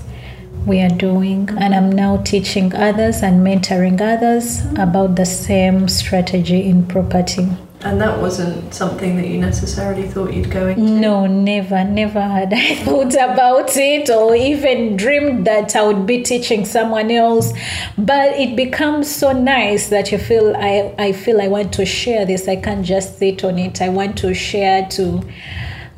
we 0.66 0.80
are 0.80 0.88
doing 0.88 1.48
and 1.58 1.74
I'm 1.74 1.90
now 1.90 2.18
teaching 2.18 2.74
others 2.74 3.22
and 3.22 3.46
mentoring 3.46 4.00
others 4.00 4.64
about 4.78 5.16
the 5.16 5.26
same 5.26 5.88
strategy 5.88 6.68
in 6.68 6.86
property. 6.86 7.48
And 7.84 8.00
that 8.00 8.20
wasn't 8.20 8.72
something 8.72 9.16
that 9.16 9.26
you 9.26 9.40
necessarily 9.40 10.06
thought 10.06 10.32
you'd 10.32 10.52
go 10.52 10.68
into? 10.68 10.82
No, 10.82 11.26
never, 11.26 11.82
never 11.82 12.20
had 12.20 12.54
I 12.54 12.76
thought 12.84 13.14
about 13.14 13.76
it 13.76 14.08
or 14.08 14.36
even 14.36 14.96
dreamed 14.96 15.46
that 15.48 15.74
I 15.74 15.82
would 15.82 16.06
be 16.06 16.22
teaching 16.22 16.64
someone 16.64 17.10
else. 17.10 17.52
But 17.98 18.34
it 18.34 18.54
becomes 18.54 19.12
so 19.12 19.32
nice 19.32 19.88
that 19.88 20.12
you 20.12 20.18
feel 20.18 20.54
I, 20.56 20.94
I 20.96 21.12
feel 21.12 21.40
I 21.40 21.48
want 21.48 21.72
to 21.74 21.84
share 21.84 22.24
this. 22.24 22.46
I 22.46 22.54
can't 22.54 22.86
just 22.86 23.18
sit 23.18 23.42
on 23.42 23.58
it. 23.58 23.82
I 23.82 23.88
want 23.88 24.16
to 24.18 24.32
share 24.32 24.86
to 24.90 25.28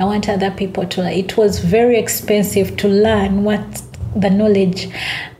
I 0.01 0.05
want 0.05 0.29
other 0.29 0.51
people 0.51 0.87
to 0.87 1.09
it 1.09 1.37
was 1.37 1.61
very 1.61 1.99
expensive 1.99 2.77
to 2.79 2.89
learn 2.89 3.45
what 3.45 3.83
the 4.15 4.31
knowledge 4.31 4.89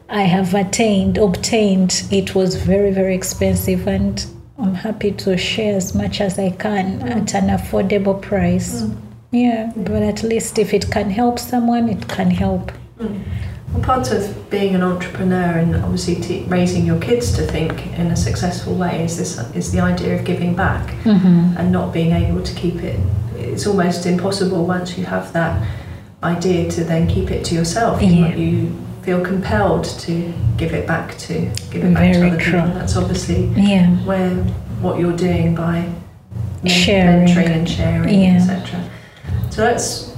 I 0.09 0.23
have 0.23 0.55
attained, 0.55 1.19
obtained. 1.19 2.05
It 2.11 2.35
was 2.35 2.57
very, 2.57 2.93
very 2.93 3.15
expensive 3.15 3.87
and 3.87 4.25
I'm 4.59 4.75
happy 4.75 5.11
to 5.13 5.37
share 5.37 5.77
as 5.77 5.95
much 5.95 6.21
as 6.21 6.39
I 6.39 6.51
can 6.51 7.01
mm. 7.01 7.11
at 7.11 7.35
an 7.35 7.49
affordable 7.49 8.21
price. 8.21 8.83
Mm. 8.83 8.97
Yeah, 9.33 9.73
but 9.77 10.03
at 10.03 10.23
least 10.23 10.59
if 10.59 10.73
it 10.73 10.91
can 10.93 11.11
help 11.11 11.39
someone, 11.41 11.89
it 11.89 12.07
can 12.09 12.31
help. 12.31 12.71
Mm. 12.99 13.25
Well, 13.73 13.83
part 13.83 14.13
of 14.13 14.51
being 14.51 14.77
an 14.77 14.83
entrepreneur 14.83 15.59
and 15.59 15.75
obviously 15.75 16.15
t- 16.17 16.45
raising 16.45 16.87
your 16.87 17.01
kids 17.01 17.35
to 17.37 17.43
think 17.43 17.73
in 17.99 18.07
a 18.07 18.17
successful 18.17 18.75
way 18.77 19.05
is 19.05 19.19
this 19.19 19.37
is 19.57 19.73
the 19.73 19.81
idea 19.81 20.17
of 20.17 20.25
giving 20.25 20.55
back 20.55 20.87
mm-hmm. 21.03 21.57
and 21.59 21.73
not 21.73 21.93
being 21.93 22.13
able 22.13 22.43
to 22.43 22.55
keep 22.55 22.77
it. 22.77 23.01
It's 23.37 23.67
almost 23.67 24.07
impossible 24.07 24.65
once 24.65 24.97
you 24.97 25.05
have 25.07 25.33
that 25.33 25.61
idea 26.25 26.71
to 26.71 26.85
then 26.85 27.07
keep 27.07 27.31
it 27.31 27.45
to 27.47 27.55
yourself. 27.55 28.03
Yeah. 28.03 28.35
You, 28.35 28.85
feel 29.05 29.23
compelled 29.23 29.85
to 29.85 30.33
give 30.57 30.73
it 30.73 30.87
back 30.87 31.17
to 31.19 31.35
give 31.71 31.85
it 31.85 31.93
back 31.93 32.15
Very 32.15 32.31
to 32.31 32.35
other 32.35 32.41
true. 32.43 32.61
people. 32.61 32.75
That's 32.75 32.97
obviously 32.97 33.45
yeah. 33.55 33.91
where 34.07 34.35
what 34.81 34.99
you're 34.99 35.17
doing 35.17 35.55
by 35.55 35.93
sharing. 36.67 37.27
mentoring 37.27 37.51
and 37.51 37.69
sharing, 37.69 38.23
yeah. 38.23 38.37
etc. 38.37 38.91
So 39.51 39.63
let's 39.63 40.17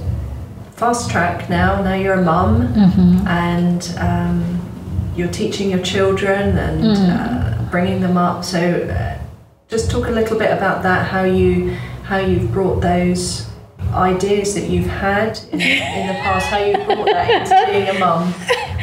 fast 0.77 1.11
track 1.11 1.49
now. 1.49 1.81
Now 1.81 1.95
you're 1.95 2.13
a 2.13 2.23
mum 2.23 2.73
mm-hmm. 2.73 3.27
and 3.27 3.93
um, 3.99 5.11
you're 5.17 5.31
teaching 5.31 5.69
your 5.69 5.83
children 5.83 6.57
and 6.57 6.83
mm. 6.83 7.09
uh, 7.09 7.69
bringing 7.69 7.99
them 7.99 8.17
up. 8.17 8.45
So 8.45 8.59
uh, 8.59 9.19
just 9.67 9.91
talk 9.91 10.07
a 10.07 10.11
little 10.11 10.39
bit 10.39 10.51
about 10.51 10.83
that. 10.83 11.07
How 11.07 11.23
you 11.23 11.71
how 12.03 12.17
you've 12.17 12.53
brought 12.53 12.79
those 12.79 13.49
ideas 13.97 14.55
that 14.55 14.69
you've 14.69 14.87
had 14.87 15.39
in, 15.51 15.61
in 15.61 16.07
the 16.07 16.13
past, 16.13 16.47
how 16.47 16.57
you 16.57 16.73
brought 16.73 17.05
that 17.05 17.29
into 17.29 17.71
being 17.71 17.89
a 17.89 17.99
mum 17.99 18.33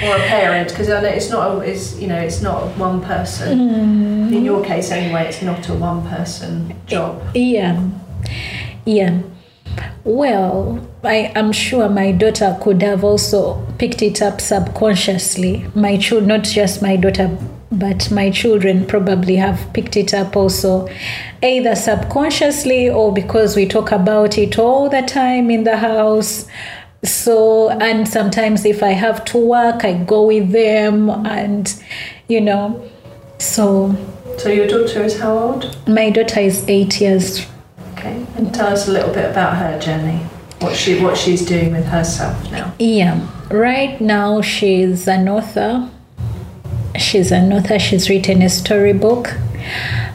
or 0.02 0.16
a 0.16 0.26
parent, 0.28 0.68
because 0.68 0.90
I 0.90 1.00
know 1.00 1.08
it's 1.08 1.30
not 1.30 1.56
a, 1.56 1.60
it's 1.60 1.98
you 1.98 2.06
know 2.06 2.18
it's 2.18 2.42
not 2.42 2.76
one 2.76 3.00
person. 3.02 3.58
Mm. 3.58 4.36
In 4.36 4.44
your 4.44 4.64
case, 4.64 4.90
anyway, 4.90 5.26
it's 5.28 5.42
not 5.42 5.68
a 5.68 5.74
one 5.74 6.06
person 6.08 6.74
job. 6.86 7.22
Yeah, 7.34 7.88
yeah. 8.84 9.22
Well, 10.04 10.86
I 11.02 11.32
am 11.34 11.50
sure 11.50 11.88
my 11.88 12.12
daughter 12.12 12.58
could 12.60 12.82
have 12.82 13.04
also 13.04 13.64
picked 13.78 14.02
it 14.02 14.20
up 14.20 14.38
subconsciously. 14.38 15.64
My 15.74 15.96
child, 15.96 16.26
not 16.26 16.44
just 16.44 16.82
my 16.82 16.96
daughter, 16.96 17.38
but 17.72 18.10
my 18.10 18.30
children 18.30 18.84
probably 18.84 19.36
have 19.36 19.72
picked 19.72 19.96
it 19.96 20.12
up 20.12 20.36
also, 20.36 20.88
either 21.42 21.74
subconsciously 21.74 22.90
or 22.90 23.14
because 23.14 23.56
we 23.56 23.66
talk 23.66 23.92
about 23.92 24.36
it 24.36 24.58
all 24.58 24.90
the 24.90 25.00
time 25.00 25.50
in 25.50 25.64
the 25.64 25.78
house. 25.78 26.46
So, 27.02 27.70
and 27.70 28.06
sometimes 28.06 28.66
if 28.66 28.82
I 28.82 28.90
have 28.92 29.24
to 29.26 29.38
work, 29.38 29.86
I 29.86 29.94
go 30.04 30.26
with 30.26 30.52
them, 30.52 31.08
and 31.08 31.74
you 32.28 32.42
know, 32.42 32.90
so. 33.38 33.96
So, 34.36 34.50
your 34.50 34.66
daughter 34.66 35.02
is 35.02 35.18
how 35.18 35.38
old? 35.38 35.88
My 35.88 36.10
daughter 36.10 36.40
is 36.40 36.64
eight 36.68 37.00
years. 37.00 37.46
Okay, 38.04 38.26
and 38.36 38.54
tell 38.54 38.66
us 38.66 38.88
a 38.88 38.92
little 38.92 39.12
bit 39.12 39.30
about 39.30 39.56
her 39.56 39.78
journey. 39.78 40.18
What 40.60 40.76
she 40.76 41.00
what 41.02 41.16
she's 41.16 41.44
doing 41.44 41.72
with 41.72 41.86
herself 41.86 42.50
now. 42.50 42.74
Yeah, 42.78 43.28
right 43.50 44.00
now 44.00 44.40
she's 44.40 45.08
an 45.08 45.28
author 45.28 45.90
She's 46.96 47.32
an 47.32 47.52
author, 47.52 47.78
she's 47.78 48.08
written 48.08 48.40
a 48.42 48.48
storybook, 48.48 49.34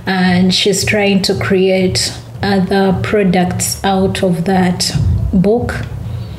and 0.05 0.53
she's 0.53 0.85
trying 0.85 1.21
to 1.23 1.37
create 1.37 2.17
other 2.41 2.97
products 3.03 3.83
out 3.83 4.23
of 4.23 4.45
that 4.45 4.89
book. 5.33 5.71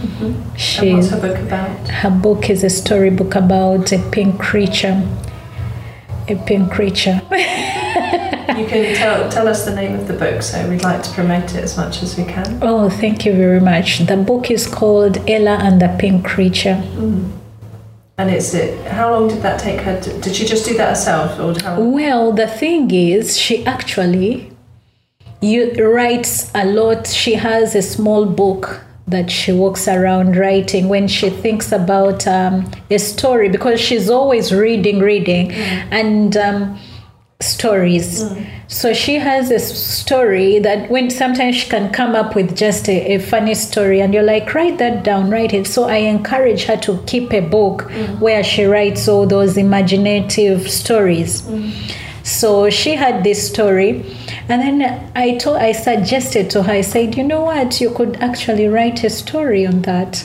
Mm-hmm. 0.01 0.85
And 0.85 0.97
what's 0.97 1.11
her 1.11 1.21
book 1.21 1.39
about? 1.39 1.89
Her 1.89 2.11
book 2.11 2.49
is 2.49 2.65
a 2.65 2.71
storybook 2.71 3.35
about 3.35 3.93
a 3.93 3.99
pink 4.11 4.41
creature. 4.41 5.07
A 6.29 6.37
pink 6.47 6.73
creature. 6.73 7.21
you 8.59 8.67
can 8.67 8.95
tell, 8.97 9.29
tell 9.31 9.49
us 9.49 9.65
the 9.65 9.75
name 9.75 9.95
of 9.95 10.09
the 10.09 10.15
book, 10.15 10.43
so 10.43 10.69
we'd 10.69 10.83
like 10.83 11.03
to 11.03 11.11
promote 11.11 11.55
it 11.55 11.63
as 11.63 11.77
much 11.77 12.03
as 12.03 12.17
we 12.17 12.25
can. 12.25 12.59
Oh, 12.63 12.89
thank 12.89 13.25
you 13.25 13.33
very 13.35 13.61
much. 13.61 13.99
The 13.99 14.17
book 14.17 14.51
is 14.51 14.67
called 14.67 15.19
Ella 15.29 15.59
and 15.61 15.81
the 15.81 15.95
Pink 15.99 16.25
Creature. 16.25 16.83
Mm. 16.95 17.31
And 18.19 18.31
it's 18.31 18.53
it. 18.53 18.87
How 18.87 19.13
long 19.13 19.29
did 19.29 19.41
that 19.43 19.59
take 19.61 19.81
her? 19.81 19.99
To, 19.99 20.21
did 20.21 20.37
she 20.37 20.45
just 20.45 20.67
do 20.67 20.77
that 20.77 20.91
herself, 20.91 21.41
or 21.41 21.59
how? 21.63 21.81
Well, 21.81 22.33
the 22.33 22.47
thing 22.47 22.91
is, 22.91 23.39
she 23.39 23.65
actually 23.65 24.53
you 25.41 25.73
writes 25.73 26.51
a 26.55 26.67
lot. 26.67 27.07
She 27.07 27.35
has 27.35 27.75
a 27.75 27.81
small 27.81 28.27
book 28.27 28.85
that 29.07 29.31
she 29.31 29.53
walks 29.53 29.89
around 29.89 30.37
writing 30.37 30.89
when 30.89 31.09
she 31.09 31.31
thinks 31.31 31.73
about 31.73 32.27
um, 32.27 32.71
a 32.91 32.99
story 32.99 33.49
because 33.49 33.81
she's 33.81 34.11
always 34.11 34.53
reading, 34.53 34.99
reading, 34.99 35.49
mm. 35.51 35.89
and. 35.91 36.37
Um, 36.37 36.79
stories. 37.41 38.23
Mm. 38.23 38.47
So 38.69 38.93
she 38.93 39.15
has 39.17 39.51
a 39.51 39.59
story 39.59 40.59
that 40.61 40.91
when 40.91 41.11
sometimes 41.11 41.57
she 41.57 41.69
can 41.69 41.91
come 41.91 42.15
up 42.15 42.35
with 42.35 42.57
just 42.57 42.89
a, 42.89 43.15
a, 43.15 43.19
funny 43.19 43.55
story 43.55 44.01
and 44.01 44.15
you're 44.15 44.23
like, 44.23 44.55
write 44.55 44.79
that 44.79 45.03
down, 45.03 45.31
write 45.31 45.53
it. 45.53 45.67
So 45.67 45.85
I 45.85 45.97
encourage 45.97 46.65
her 46.65 46.77
to 46.77 47.03
keep 47.07 47.33
a 47.33 47.41
book 47.41 47.83
mm. 47.83 48.21
where 48.21 48.45
she 48.45 48.65
writes 48.65 49.09
all 49.09 49.27
those 49.27 49.57
imaginative 49.57 50.71
stories. 50.71 51.43
Mm. 51.43 51.73
So 52.23 52.71
she 52.71 52.95
had 52.95 53.25
this 53.25 53.49
story 53.49 54.05
and 54.49 54.61
then 54.63 55.13
I 55.15 55.37
told 55.37 55.57
I 55.57 55.73
suggested 55.73 56.51
to 56.51 56.63
her, 56.63 56.73
I 56.73 56.81
said, 56.83 57.17
you 57.17 57.25
know 57.25 57.43
what, 57.43 57.81
you 57.81 57.91
could 57.91 58.17
actually 58.17 58.69
write 58.69 59.03
a 59.03 59.11
story 59.11 59.67
on 59.67 59.83
that. 59.83 60.25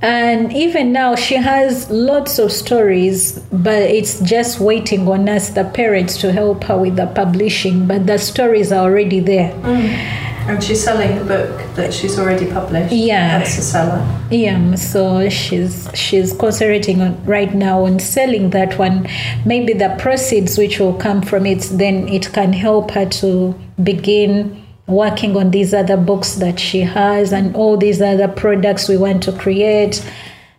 And 0.00 0.52
even 0.52 0.92
now, 0.92 1.14
she 1.14 1.36
has 1.36 1.90
lots 1.90 2.38
of 2.38 2.52
stories, 2.52 3.38
but 3.52 3.82
it's 3.82 4.20
just 4.20 4.60
waiting 4.60 5.06
on 5.08 5.28
us, 5.28 5.50
the 5.50 5.64
parents, 5.64 6.16
to 6.18 6.32
help 6.32 6.64
her 6.64 6.78
with 6.78 6.96
the 6.96 7.06
publishing. 7.06 7.86
But 7.86 8.06
the 8.06 8.18
stories 8.18 8.72
are 8.72 8.84
already 8.84 9.20
there. 9.20 9.52
Mm. 9.52 10.28
And 10.48 10.64
she's 10.64 10.82
selling 10.82 11.18
the 11.18 11.24
book 11.24 11.74
that 11.74 11.92
she's 11.92 12.18
already 12.18 12.50
published. 12.50 12.94
Yeah, 12.94 13.38
that's 13.38 13.56
the 13.56 13.62
seller. 13.62 14.20
Yeah, 14.30 14.76
so 14.76 15.28
she's 15.28 15.86
she's 15.92 16.32
concentrating 16.32 17.02
on 17.02 17.22
right 17.26 17.54
now 17.54 17.84
on 17.84 17.98
selling 17.98 18.48
that 18.50 18.78
one. 18.78 19.06
Maybe 19.44 19.74
the 19.74 19.94
proceeds 19.98 20.56
which 20.56 20.80
will 20.80 20.94
come 20.94 21.20
from 21.20 21.44
it, 21.44 21.68
then 21.70 22.08
it 22.08 22.32
can 22.32 22.54
help 22.54 22.92
her 22.92 23.04
to 23.20 23.54
begin 23.82 24.64
working 24.88 25.36
on 25.36 25.50
these 25.50 25.72
other 25.74 25.96
books 25.96 26.36
that 26.36 26.58
she 26.58 26.80
has 26.80 27.32
and 27.32 27.54
all 27.54 27.76
these 27.76 28.00
other 28.00 28.26
products 28.26 28.88
we 28.88 28.96
want 28.96 29.22
to 29.22 29.32
create. 29.32 30.02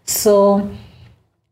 So, 0.06 0.70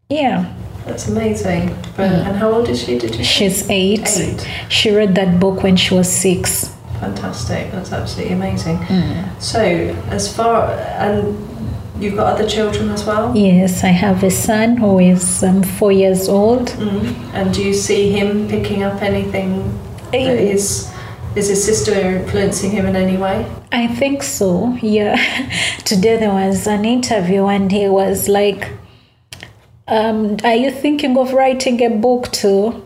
yeah. 0.10 0.54
That's 0.86 1.08
amazing. 1.08 1.70
Mm. 1.98 2.28
And 2.28 2.38
how 2.38 2.52
old 2.52 2.70
is 2.70 2.84
she? 2.84 2.98
Did 2.98 3.16
you? 3.16 3.24
She's 3.24 3.70
eight. 3.70 4.08
eight. 4.18 4.48
She 4.70 4.92
read 4.92 5.16
that 5.16 5.40
book 5.40 5.64
when 5.64 5.76
she 5.76 5.94
was 5.94 6.10
six. 6.10 6.74
Fantastic. 7.00 7.72
That's 7.72 7.92
absolutely 7.92 8.34
amazing. 8.36 8.78
Mm. 8.78 9.42
So, 9.42 9.60
as 10.10 10.34
far 10.34 10.72
and 10.72 11.36
you've 12.00 12.16
got 12.16 12.36
other 12.36 12.48
children 12.48 12.90
as 12.90 13.06
well. 13.06 13.36
Yes, 13.36 13.84
I 13.84 13.88
have 13.88 14.24
a 14.24 14.32
son 14.32 14.78
who 14.78 15.00
is 15.00 15.44
um, 15.44 15.64
four 15.64 15.92
years 15.92 16.30
old. 16.30 16.70
Mm. 16.70 17.34
And 17.34 17.54
do 17.54 17.64
you 17.64 17.74
see 17.74 18.12
him 18.12 18.48
picking 18.48 18.84
up 18.84 19.02
anything 19.02 19.78
that 20.12 20.40
is 20.40 20.92
is 21.38 21.50
his 21.50 21.64
sister 21.64 21.94
influencing 21.94 22.72
him 22.72 22.88
in 22.88 22.96
any 22.96 23.16
way? 23.16 23.46
I 23.72 23.88
think 23.88 24.24
so, 24.24 24.76
yeah. 24.82 25.16
Today 25.86 26.18
there 26.18 26.34
was 26.34 26.66
an 26.66 26.84
interview 26.84 27.46
and 27.46 27.72
he 27.72 27.88
was 27.88 28.28
like, 28.28 28.72
um, 29.88 30.38
Are 30.44 30.56
you 30.56 30.72
thinking 30.72 31.16
of 31.16 31.34
writing 31.34 31.82
a 31.84 31.90
book 31.90 32.32
too? 32.32 32.84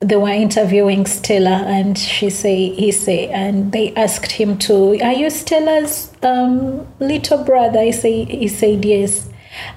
They 0.00 0.16
were 0.16 0.30
interviewing 0.30 1.04
Stella 1.04 1.62
and 1.66 1.98
she 1.98 2.30
say 2.30 2.70
he 2.70 2.90
say 2.90 3.28
and 3.28 3.70
they 3.72 3.94
asked 3.94 4.32
him 4.32 4.56
to 4.60 4.98
are 5.02 5.12
you 5.12 5.28
Stella's 5.28 6.10
um, 6.22 6.86
little 7.00 7.44
brother? 7.44 7.82
He 7.82 7.92
say 7.92 8.24
he 8.24 8.48
said 8.48 8.82
yes. 8.82 9.28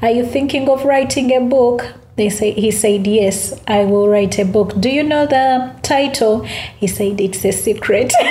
Are 0.02 0.12
you 0.12 0.26
thinking 0.26 0.70
of 0.70 0.86
writing 0.86 1.36
a 1.36 1.42
book? 1.42 1.94
They 2.16 2.30
say 2.30 2.52
he 2.52 2.70
said 2.70 3.08
yes, 3.08 3.60
I 3.68 3.86
will 3.86 4.08
write 4.08 4.38
a 4.38 4.46
book. 4.46 4.80
Do 4.80 4.90
you 4.90 5.02
know 5.02 5.26
the 5.26 5.74
title? 5.82 6.44
He 6.78 6.88
said 6.88 7.20
it's 7.20 7.44
a 7.44 7.52
secret. 7.52 8.12
so 8.12 8.22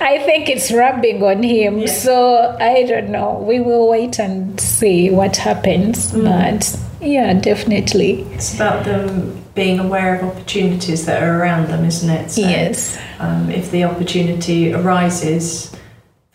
I 0.00 0.20
think 0.26 0.50
it's 0.50 0.70
rubbing 0.70 1.22
on 1.22 1.42
him. 1.42 1.78
Yeah. 1.78 1.86
So 1.86 2.56
I 2.60 2.82
don't 2.84 3.08
know. 3.08 3.38
We 3.38 3.60
will 3.60 3.88
wait 3.88 4.18
and 4.18 4.60
see 4.60 5.10
what 5.10 5.36
happens. 5.36 6.12
Mm. 6.12 6.24
But 6.24 6.78
yeah, 7.00 7.32
definitely. 7.32 8.22
It's 8.34 8.54
about 8.54 8.84
them 8.84 9.42
being 9.54 9.78
aware 9.78 10.16
of 10.16 10.24
opportunities 10.24 11.06
that 11.06 11.22
are 11.22 11.40
around 11.40 11.68
them, 11.68 11.84
isn't 11.84 12.10
it? 12.10 12.30
So, 12.30 12.40
yes. 12.42 12.98
Um, 13.20 13.48
if 13.50 13.70
the 13.70 13.84
opportunity 13.84 14.74
arises, 14.74 15.74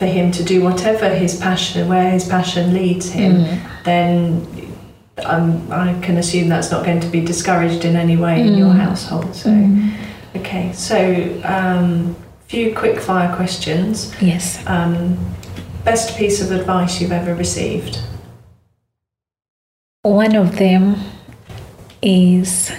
for 0.00 0.06
him 0.06 0.32
to 0.32 0.42
do 0.42 0.62
whatever 0.62 1.10
his 1.10 1.38
passion, 1.38 1.86
where 1.86 2.10
his 2.10 2.26
passion 2.26 2.72
leads 2.72 3.10
him, 3.10 3.44
mm. 3.44 3.84
then 3.84 4.74
um, 5.26 5.70
I 5.70 5.92
can 6.00 6.16
assume 6.16 6.48
that's 6.48 6.70
not 6.70 6.86
going 6.86 7.00
to 7.00 7.06
be 7.08 7.20
discouraged 7.20 7.84
in 7.84 7.96
any 7.96 8.16
way 8.16 8.38
mm. 8.38 8.46
in 8.46 8.54
your 8.54 8.72
mm. 8.72 8.80
household. 8.80 9.34
So, 9.36 9.50
mm. 9.50 9.94
okay, 10.36 10.72
so 10.72 10.96
um, 11.44 12.16
few 12.48 12.74
quick 12.74 12.98
fire 12.98 13.36
questions. 13.36 14.14
Yes. 14.22 14.66
Um, 14.66 15.18
best 15.84 16.16
piece 16.16 16.40
of 16.40 16.50
advice 16.50 16.98
you've 16.98 17.12
ever 17.12 17.34
received? 17.34 17.98
One 20.00 20.34
of 20.34 20.56
them 20.56 20.96
is 22.00 22.72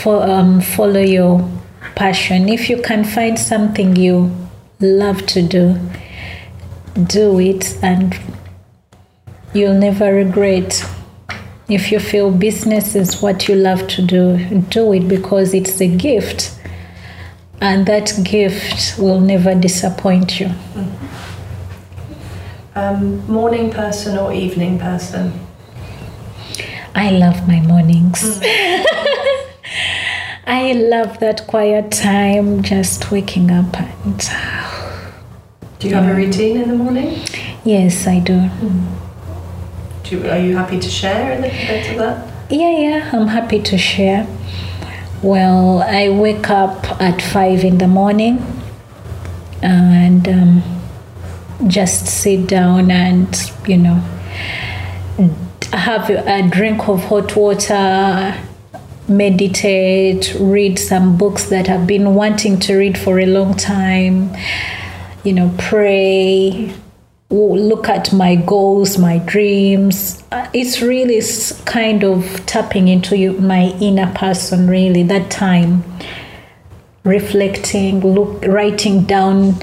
for, 0.00 0.22
um, 0.22 0.62
follow 0.62 1.02
your 1.02 1.46
passion. 1.94 2.48
If 2.48 2.70
you 2.70 2.80
can 2.80 3.04
find 3.04 3.38
something 3.38 3.96
you 3.96 4.34
love 4.80 5.26
to 5.26 5.42
do, 5.42 5.78
do 7.04 7.38
it 7.38 7.78
and 7.82 8.18
you'll 9.54 9.78
never 9.78 10.12
regret. 10.12 10.84
If 11.68 11.92
you 11.92 12.00
feel 12.00 12.30
business 12.30 12.94
is 12.94 13.20
what 13.20 13.48
you 13.48 13.54
love 13.54 13.86
to 13.88 14.02
do, 14.02 14.38
do 14.70 14.92
it 14.92 15.06
because 15.08 15.52
it's 15.54 15.80
a 15.80 15.88
gift. 15.88 16.58
And 17.60 17.86
that 17.86 18.12
gift 18.24 18.98
will 18.98 19.20
never 19.20 19.54
disappoint 19.54 20.40
you. 20.40 20.46
Mm-hmm. 20.46 21.08
Um, 22.78 23.26
morning 23.26 23.70
person 23.70 24.16
or 24.16 24.32
evening 24.32 24.78
person? 24.78 25.32
I 26.94 27.10
love 27.10 27.46
my 27.48 27.60
mornings. 27.60 28.40
Mm. 28.40 28.84
I 30.46 30.72
love 30.72 31.18
that 31.18 31.46
quiet 31.46 31.90
time, 31.90 32.62
just 32.62 33.10
waking 33.10 33.50
up 33.50 33.76
and 33.78 34.22
do 35.78 35.88
you 35.88 35.94
have 35.94 36.08
a 36.08 36.14
routine 36.14 36.56
in 36.56 36.68
the 36.68 36.74
morning? 36.74 37.20
Yes, 37.64 38.06
I 38.08 38.18
do. 38.18 38.32
Mm. 38.32 38.98
do 40.02 40.16
you, 40.16 40.28
are 40.28 40.38
you 40.38 40.56
happy 40.56 40.80
to 40.80 40.88
share 40.88 41.38
a 41.38 41.40
little 41.40 41.66
bit 41.66 41.90
of 41.92 41.98
that? 41.98 42.34
Yeah, 42.50 42.70
yeah, 42.70 43.10
I'm 43.12 43.28
happy 43.28 43.62
to 43.62 43.78
share. 43.78 44.26
Well, 45.22 45.82
I 45.82 46.08
wake 46.08 46.50
up 46.50 47.00
at 47.00 47.22
five 47.22 47.62
in 47.62 47.78
the 47.78 47.86
morning 47.86 48.44
and 49.62 50.28
um, 50.28 50.62
just 51.68 52.06
sit 52.06 52.48
down 52.48 52.90
and, 52.90 53.28
you 53.66 53.76
know, 53.76 54.02
have 55.72 56.10
a 56.10 56.48
drink 56.48 56.88
of 56.88 57.04
hot 57.04 57.36
water, 57.36 58.36
meditate, 59.06 60.34
read 60.40 60.76
some 60.78 61.16
books 61.16 61.44
that 61.50 61.68
I've 61.68 61.86
been 61.86 62.16
wanting 62.16 62.58
to 62.60 62.76
read 62.76 62.98
for 62.98 63.20
a 63.20 63.26
long 63.26 63.54
time 63.54 64.34
you 65.28 65.34
know, 65.34 65.54
pray, 65.58 66.74
look 67.28 67.86
at 67.86 68.14
my 68.14 68.34
goals, 68.34 68.96
my 68.96 69.18
dreams. 69.18 70.24
Uh, 70.32 70.48
it's 70.54 70.80
really 70.80 71.20
kind 71.66 72.02
of 72.02 72.46
tapping 72.46 72.88
into 72.88 73.38
my 73.38 73.76
inner 73.78 74.10
person, 74.14 74.66
really, 74.68 75.02
that 75.02 75.30
time. 75.30 75.84
Reflecting, 77.04 78.00
look, 78.00 78.42
writing 78.46 79.04
down. 79.04 79.56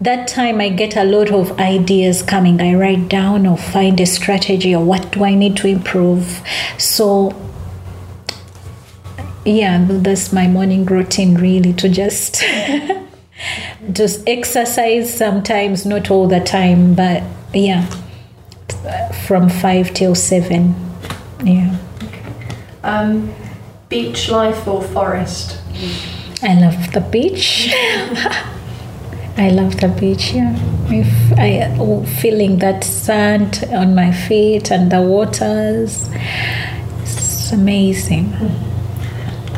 That 0.00 0.26
time 0.26 0.60
I 0.60 0.70
get 0.70 0.96
a 0.96 1.04
lot 1.04 1.30
of 1.30 1.56
ideas 1.60 2.20
coming. 2.22 2.60
I 2.60 2.74
write 2.74 3.08
down 3.08 3.46
or 3.46 3.56
find 3.56 4.00
a 4.00 4.06
strategy 4.06 4.74
or 4.74 4.84
what 4.84 5.12
do 5.12 5.22
I 5.22 5.36
need 5.36 5.56
to 5.58 5.68
improve. 5.68 6.42
So 6.78 7.30
yeah, 9.44 9.86
that's 9.88 10.32
my 10.32 10.48
morning 10.48 10.84
routine 10.84 11.36
really 11.36 11.72
to 11.74 11.88
just 11.88 12.42
just 13.90 14.28
exercise 14.28 15.12
sometimes, 15.12 15.84
not 15.84 16.10
all 16.10 16.28
the 16.28 16.40
time, 16.40 16.94
but 16.94 17.22
yeah, 17.52 17.86
from 19.26 19.48
five 19.48 19.92
till 19.94 20.14
seven. 20.14 20.74
Yeah. 21.42 21.76
Um, 22.84 23.34
beach 23.88 24.28
life 24.28 24.66
or 24.66 24.82
forest? 24.82 25.60
I 26.42 26.54
love 26.54 26.92
the 26.92 27.00
beach. 27.00 27.70
I 29.36 29.48
love 29.48 29.80
the 29.80 29.88
beach, 29.88 30.32
yeah. 30.32 30.54
If 30.88 31.38
I 31.38 32.04
feeling 32.20 32.58
that 32.58 32.84
sand 32.84 33.64
on 33.70 33.94
my 33.94 34.12
feet 34.12 34.70
and 34.70 34.92
the 34.92 35.00
waters, 35.00 36.08
it's 37.02 37.50
amazing. 37.52 38.34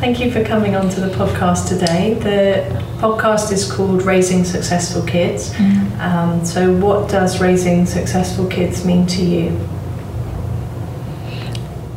Thank 0.05 0.19
you 0.19 0.29
for 0.29 0.43
coming 0.43 0.75
on 0.75 0.87
to 0.89 1.01
the 1.01 1.07
podcast 1.15 1.67
today. 1.67 2.13
The 2.13 2.79
podcast 2.99 3.51
is 3.51 3.69
called 3.71 4.03
Raising 4.03 4.43
Successful 4.43 5.01
Kids. 5.01 5.51
Mm. 5.53 5.99
Um, 5.99 6.45
so, 6.45 6.71
what 6.77 7.09
does 7.09 7.41
raising 7.41 7.87
successful 7.87 8.45
kids 8.45 8.85
mean 8.85 9.07
to 9.07 9.25
you? 9.25 9.67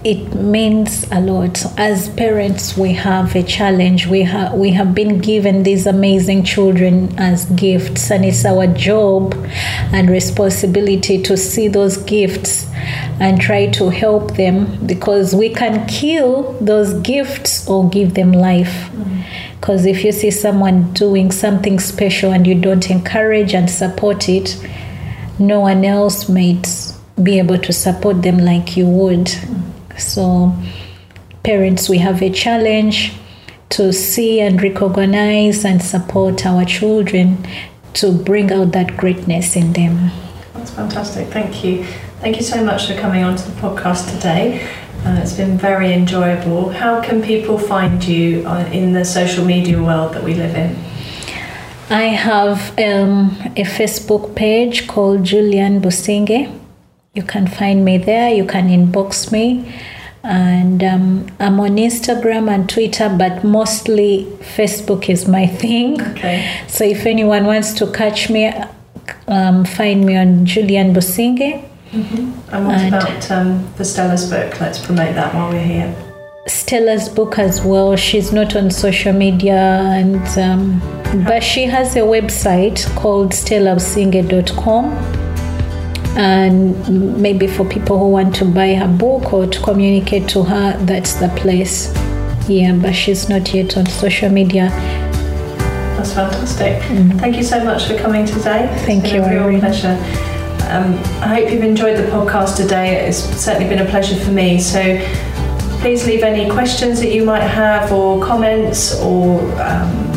It 0.08 0.34
means 0.34 1.04
a 1.12 1.20
lot. 1.20 1.62
As 1.78 2.08
parents, 2.08 2.78
we 2.78 2.94
have 2.94 3.36
a 3.36 3.42
challenge. 3.42 4.06
We 4.06 4.22
have 4.22 4.54
we 4.54 4.70
have 4.70 4.94
been 4.94 5.18
given 5.18 5.64
these 5.64 5.86
amazing 5.86 6.44
children 6.44 7.14
as 7.18 7.44
gifts, 7.50 8.10
and 8.10 8.24
it's 8.24 8.46
our 8.46 8.66
job 8.68 9.34
and 9.92 10.08
responsibility 10.08 11.22
to 11.24 11.36
see 11.36 11.68
those 11.68 11.98
gifts 11.98 12.66
and 13.20 13.38
try 13.38 13.66
to 13.72 13.90
help 13.90 14.36
them 14.36 14.86
because 14.86 15.34
we 15.34 15.50
can 15.50 15.86
kill 15.86 16.54
those 16.54 16.94
gifts 17.02 17.68
or 17.68 17.90
give 17.90 18.14
them 18.14 18.32
life. 18.32 18.90
Because 19.60 19.84
mm. 19.84 19.90
if 19.90 20.04
you 20.04 20.12
see 20.12 20.30
someone 20.30 20.90
doing 20.94 21.30
something 21.30 21.78
special 21.78 22.32
and 22.32 22.46
you 22.46 22.54
don't 22.54 22.90
encourage 22.90 23.52
and 23.52 23.68
support 23.68 24.26
it, 24.26 24.56
no 25.38 25.60
one 25.60 25.84
else 25.84 26.30
might 26.30 26.66
be 27.22 27.38
able 27.38 27.58
to 27.58 27.74
support 27.74 28.22
them 28.22 28.38
like 28.38 28.74
you 28.74 28.86
would. 28.86 29.26
Mm. 29.26 29.68
So, 29.98 30.54
parents, 31.42 31.88
we 31.88 31.98
have 31.98 32.22
a 32.22 32.30
challenge 32.30 33.12
to 33.70 33.92
see 33.92 34.40
and 34.40 34.62
recognize 34.62 35.64
and 35.64 35.82
support 35.82 36.46
our 36.46 36.64
children 36.64 37.46
to 37.94 38.12
bring 38.12 38.52
out 38.52 38.72
that 38.72 38.96
greatness 38.96 39.56
in 39.56 39.72
them. 39.72 40.10
That's 40.54 40.70
fantastic. 40.70 41.28
Thank 41.28 41.64
you. 41.64 41.84
Thank 42.20 42.36
you 42.36 42.42
so 42.42 42.64
much 42.64 42.86
for 42.86 42.94
coming 42.94 43.22
on 43.22 43.36
to 43.36 43.50
the 43.50 43.60
podcast 43.60 44.12
today. 44.12 44.66
Uh, 45.04 45.20
it's 45.22 45.34
been 45.34 45.56
very 45.56 45.92
enjoyable. 45.92 46.70
How 46.70 47.00
can 47.00 47.22
people 47.22 47.58
find 47.58 48.02
you 48.02 48.46
uh, 48.46 48.68
in 48.72 48.92
the 48.92 49.04
social 49.04 49.44
media 49.44 49.80
world 49.80 50.14
that 50.14 50.24
we 50.24 50.34
live 50.34 50.54
in? 50.54 50.76
I 51.90 52.04
have 52.04 52.70
um, 52.78 53.36
a 53.56 53.62
Facebook 53.62 54.34
page 54.34 54.86
called 54.86 55.24
Julian 55.24 55.80
Businge. 55.80 56.52
You 57.14 57.22
can 57.22 57.46
find 57.46 57.84
me 57.84 57.98
there. 57.98 58.32
You 58.32 58.44
can 58.44 58.68
inbox 58.68 59.32
me 59.32 59.74
and 60.28 60.82
um, 60.82 61.26
I'm 61.38 61.58
on 61.60 61.76
Instagram 61.76 62.52
and 62.52 62.68
Twitter, 62.68 63.08
but 63.08 63.44
mostly 63.44 64.26
Facebook 64.40 65.08
is 65.08 65.26
my 65.28 65.46
thing. 65.62 66.00
Okay. 66.02 66.62
So 66.68 66.84
if 66.84 67.06
anyone 67.06 67.46
wants 67.46 67.72
to 67.74 67.90
catch 67.92 68.28
me, 68.30 68.52
um, 69.26 69.64
find 69.64 70.04
me 70.04 70.16
on 70.16 70.44
Julian 70.44 70.92
Businge. 70.92 71.64
Mm-hmm. 71.92 72.54
And 72.54 72.66
what 72.66 72.74
and 72.76 72.94
about 72.94 73.30
um, 73.30 73.72
the 73.76 73.84
Stella's 73.84 74.28
book? 74.28 74.60
Let's 74.60 74.84
promote 74.84 75.14
that 75.14 75.34
while 75.34 75.50
we're 75.50 75.64
here. 75.64 75.94
Stella's 76.46 77.08
book 77.08 77.38
as 77.38 77.62
well. 77.62 77.96
She's 77.96 78.32
not 78.32 78.54
on 78.56 78.70
social 78.70 79.12
media, 79.12 79.56
and 79.56 80.26
um, 80.38 80.80
but 81.26 81.42
she 81.42 81.64
has 81.64 81.96
a 81.96 82.00
website 82.00 82.84
called 82.96 83.32
stellabusinge.com 83.32 85.27
and 86.16 87.20
maybe 87.20 87.46
for 87.46 87.64
people 87.64 87.98
who 87.98 88.08
want 88.08 88.34
to 88.34 88.44
buy 88.44 88.74
her 88.74 88.88
book 88.88 89.32
or 89.32 89.46
to 89.46 89.60
communicate 89.60 90.28
to 90.28 90.42
her 90.42 90.76
that's 90.84 91.14
the 91.14 91.28
place 91.36 91.92
yeah 92.48 92.72
but 92.72 92.94
she's 92.94 93.28
not 93.28 93.52
yet 93.54 93.76
on 93.76 93.86
social 93.86 94.30
media 94.30 94.68
that's 95.96 96.12
fantastic 96.12 96.82
mm-hmm. 96.82 97.18
thank 97.18 97.36
you 97.36 97.42
so 97.42 97.62
much 97.64 97.86
for 97.86 97.96
coming 97.98 98.24
today 98.24 98.66
thank 98.86 99.04
it's 99.04 99.12
you 99.12 99.22
a 99.22 99.48
real 99.48 99.60
pleasure 99.60 99.96
um, 100.68 100.92
I 101.22 101.28
hope 101.28 101.50
you've 101.50 101.64
enjoyed 101.64 101.96
the 101.96 102.02
podcast 102.10 102.56
today. 102.56 103.06
It's 103.08 103.16
certainly 103.16 103.70
been 103.70 103.86
a 103.86 103.88
pleasure 103.88 104.22
for 104.22 104.32
me. 104.32 104.60
So 104.60 104.98
please 105.80 106.06
leave 106.06 106.22
any 106.22 106.50
questions 106.50 107.00
that 107.00 107.10
you 107.10 107.24
might 107.24 107.40
have, 107.40 107.90
or 107.90 108.22
comments, 108.22 109.00
or 109.00 109.40
um, 109.62 110.07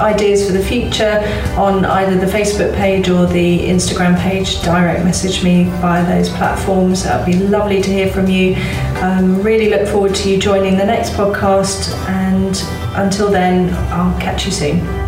ideas 0.00 0.46
for 0.46 0.52
the 0.52 0.64
future 0.64 1.20
on 1.56 1.84
either 1.84 2.18
the 2.18 2.30
Facebook 2.30 2.74
page 2.74 3.08
or 3.08 3.26
the 3.26 3.60
Instagram 3.60 4.18
page, 4.18 4.62
direct 4.62 5.04
message 5.04 5.42
me 5.42 5.64
via 5.80 6.04
those 6.06 6.28
platforms. 6.30 7.04
Would 7.04 7.26
be 7.26 7.34
lovely 7.34 7.82
to 7.82 7.90
hear 7.90 8.10
from 8.10 8.28
you. 8.28 8.56
Um, 9.02 9.42
really 9.42 9.68
look 9.68 9.88
forward 9.88 10.14
to 10.16 10.30
you 10.30 10.38
joining 10.38 10.76
the 10.76 10.86
next 10.86 11.10
podcast, 11.10 11.94
and 12.08 12.62
until 12.96 13.30
then, 13.30 13.72
I'll 13.92 14.18
catch 14.20 14.46
you 14.46 14.52
soon. 14.52 15.01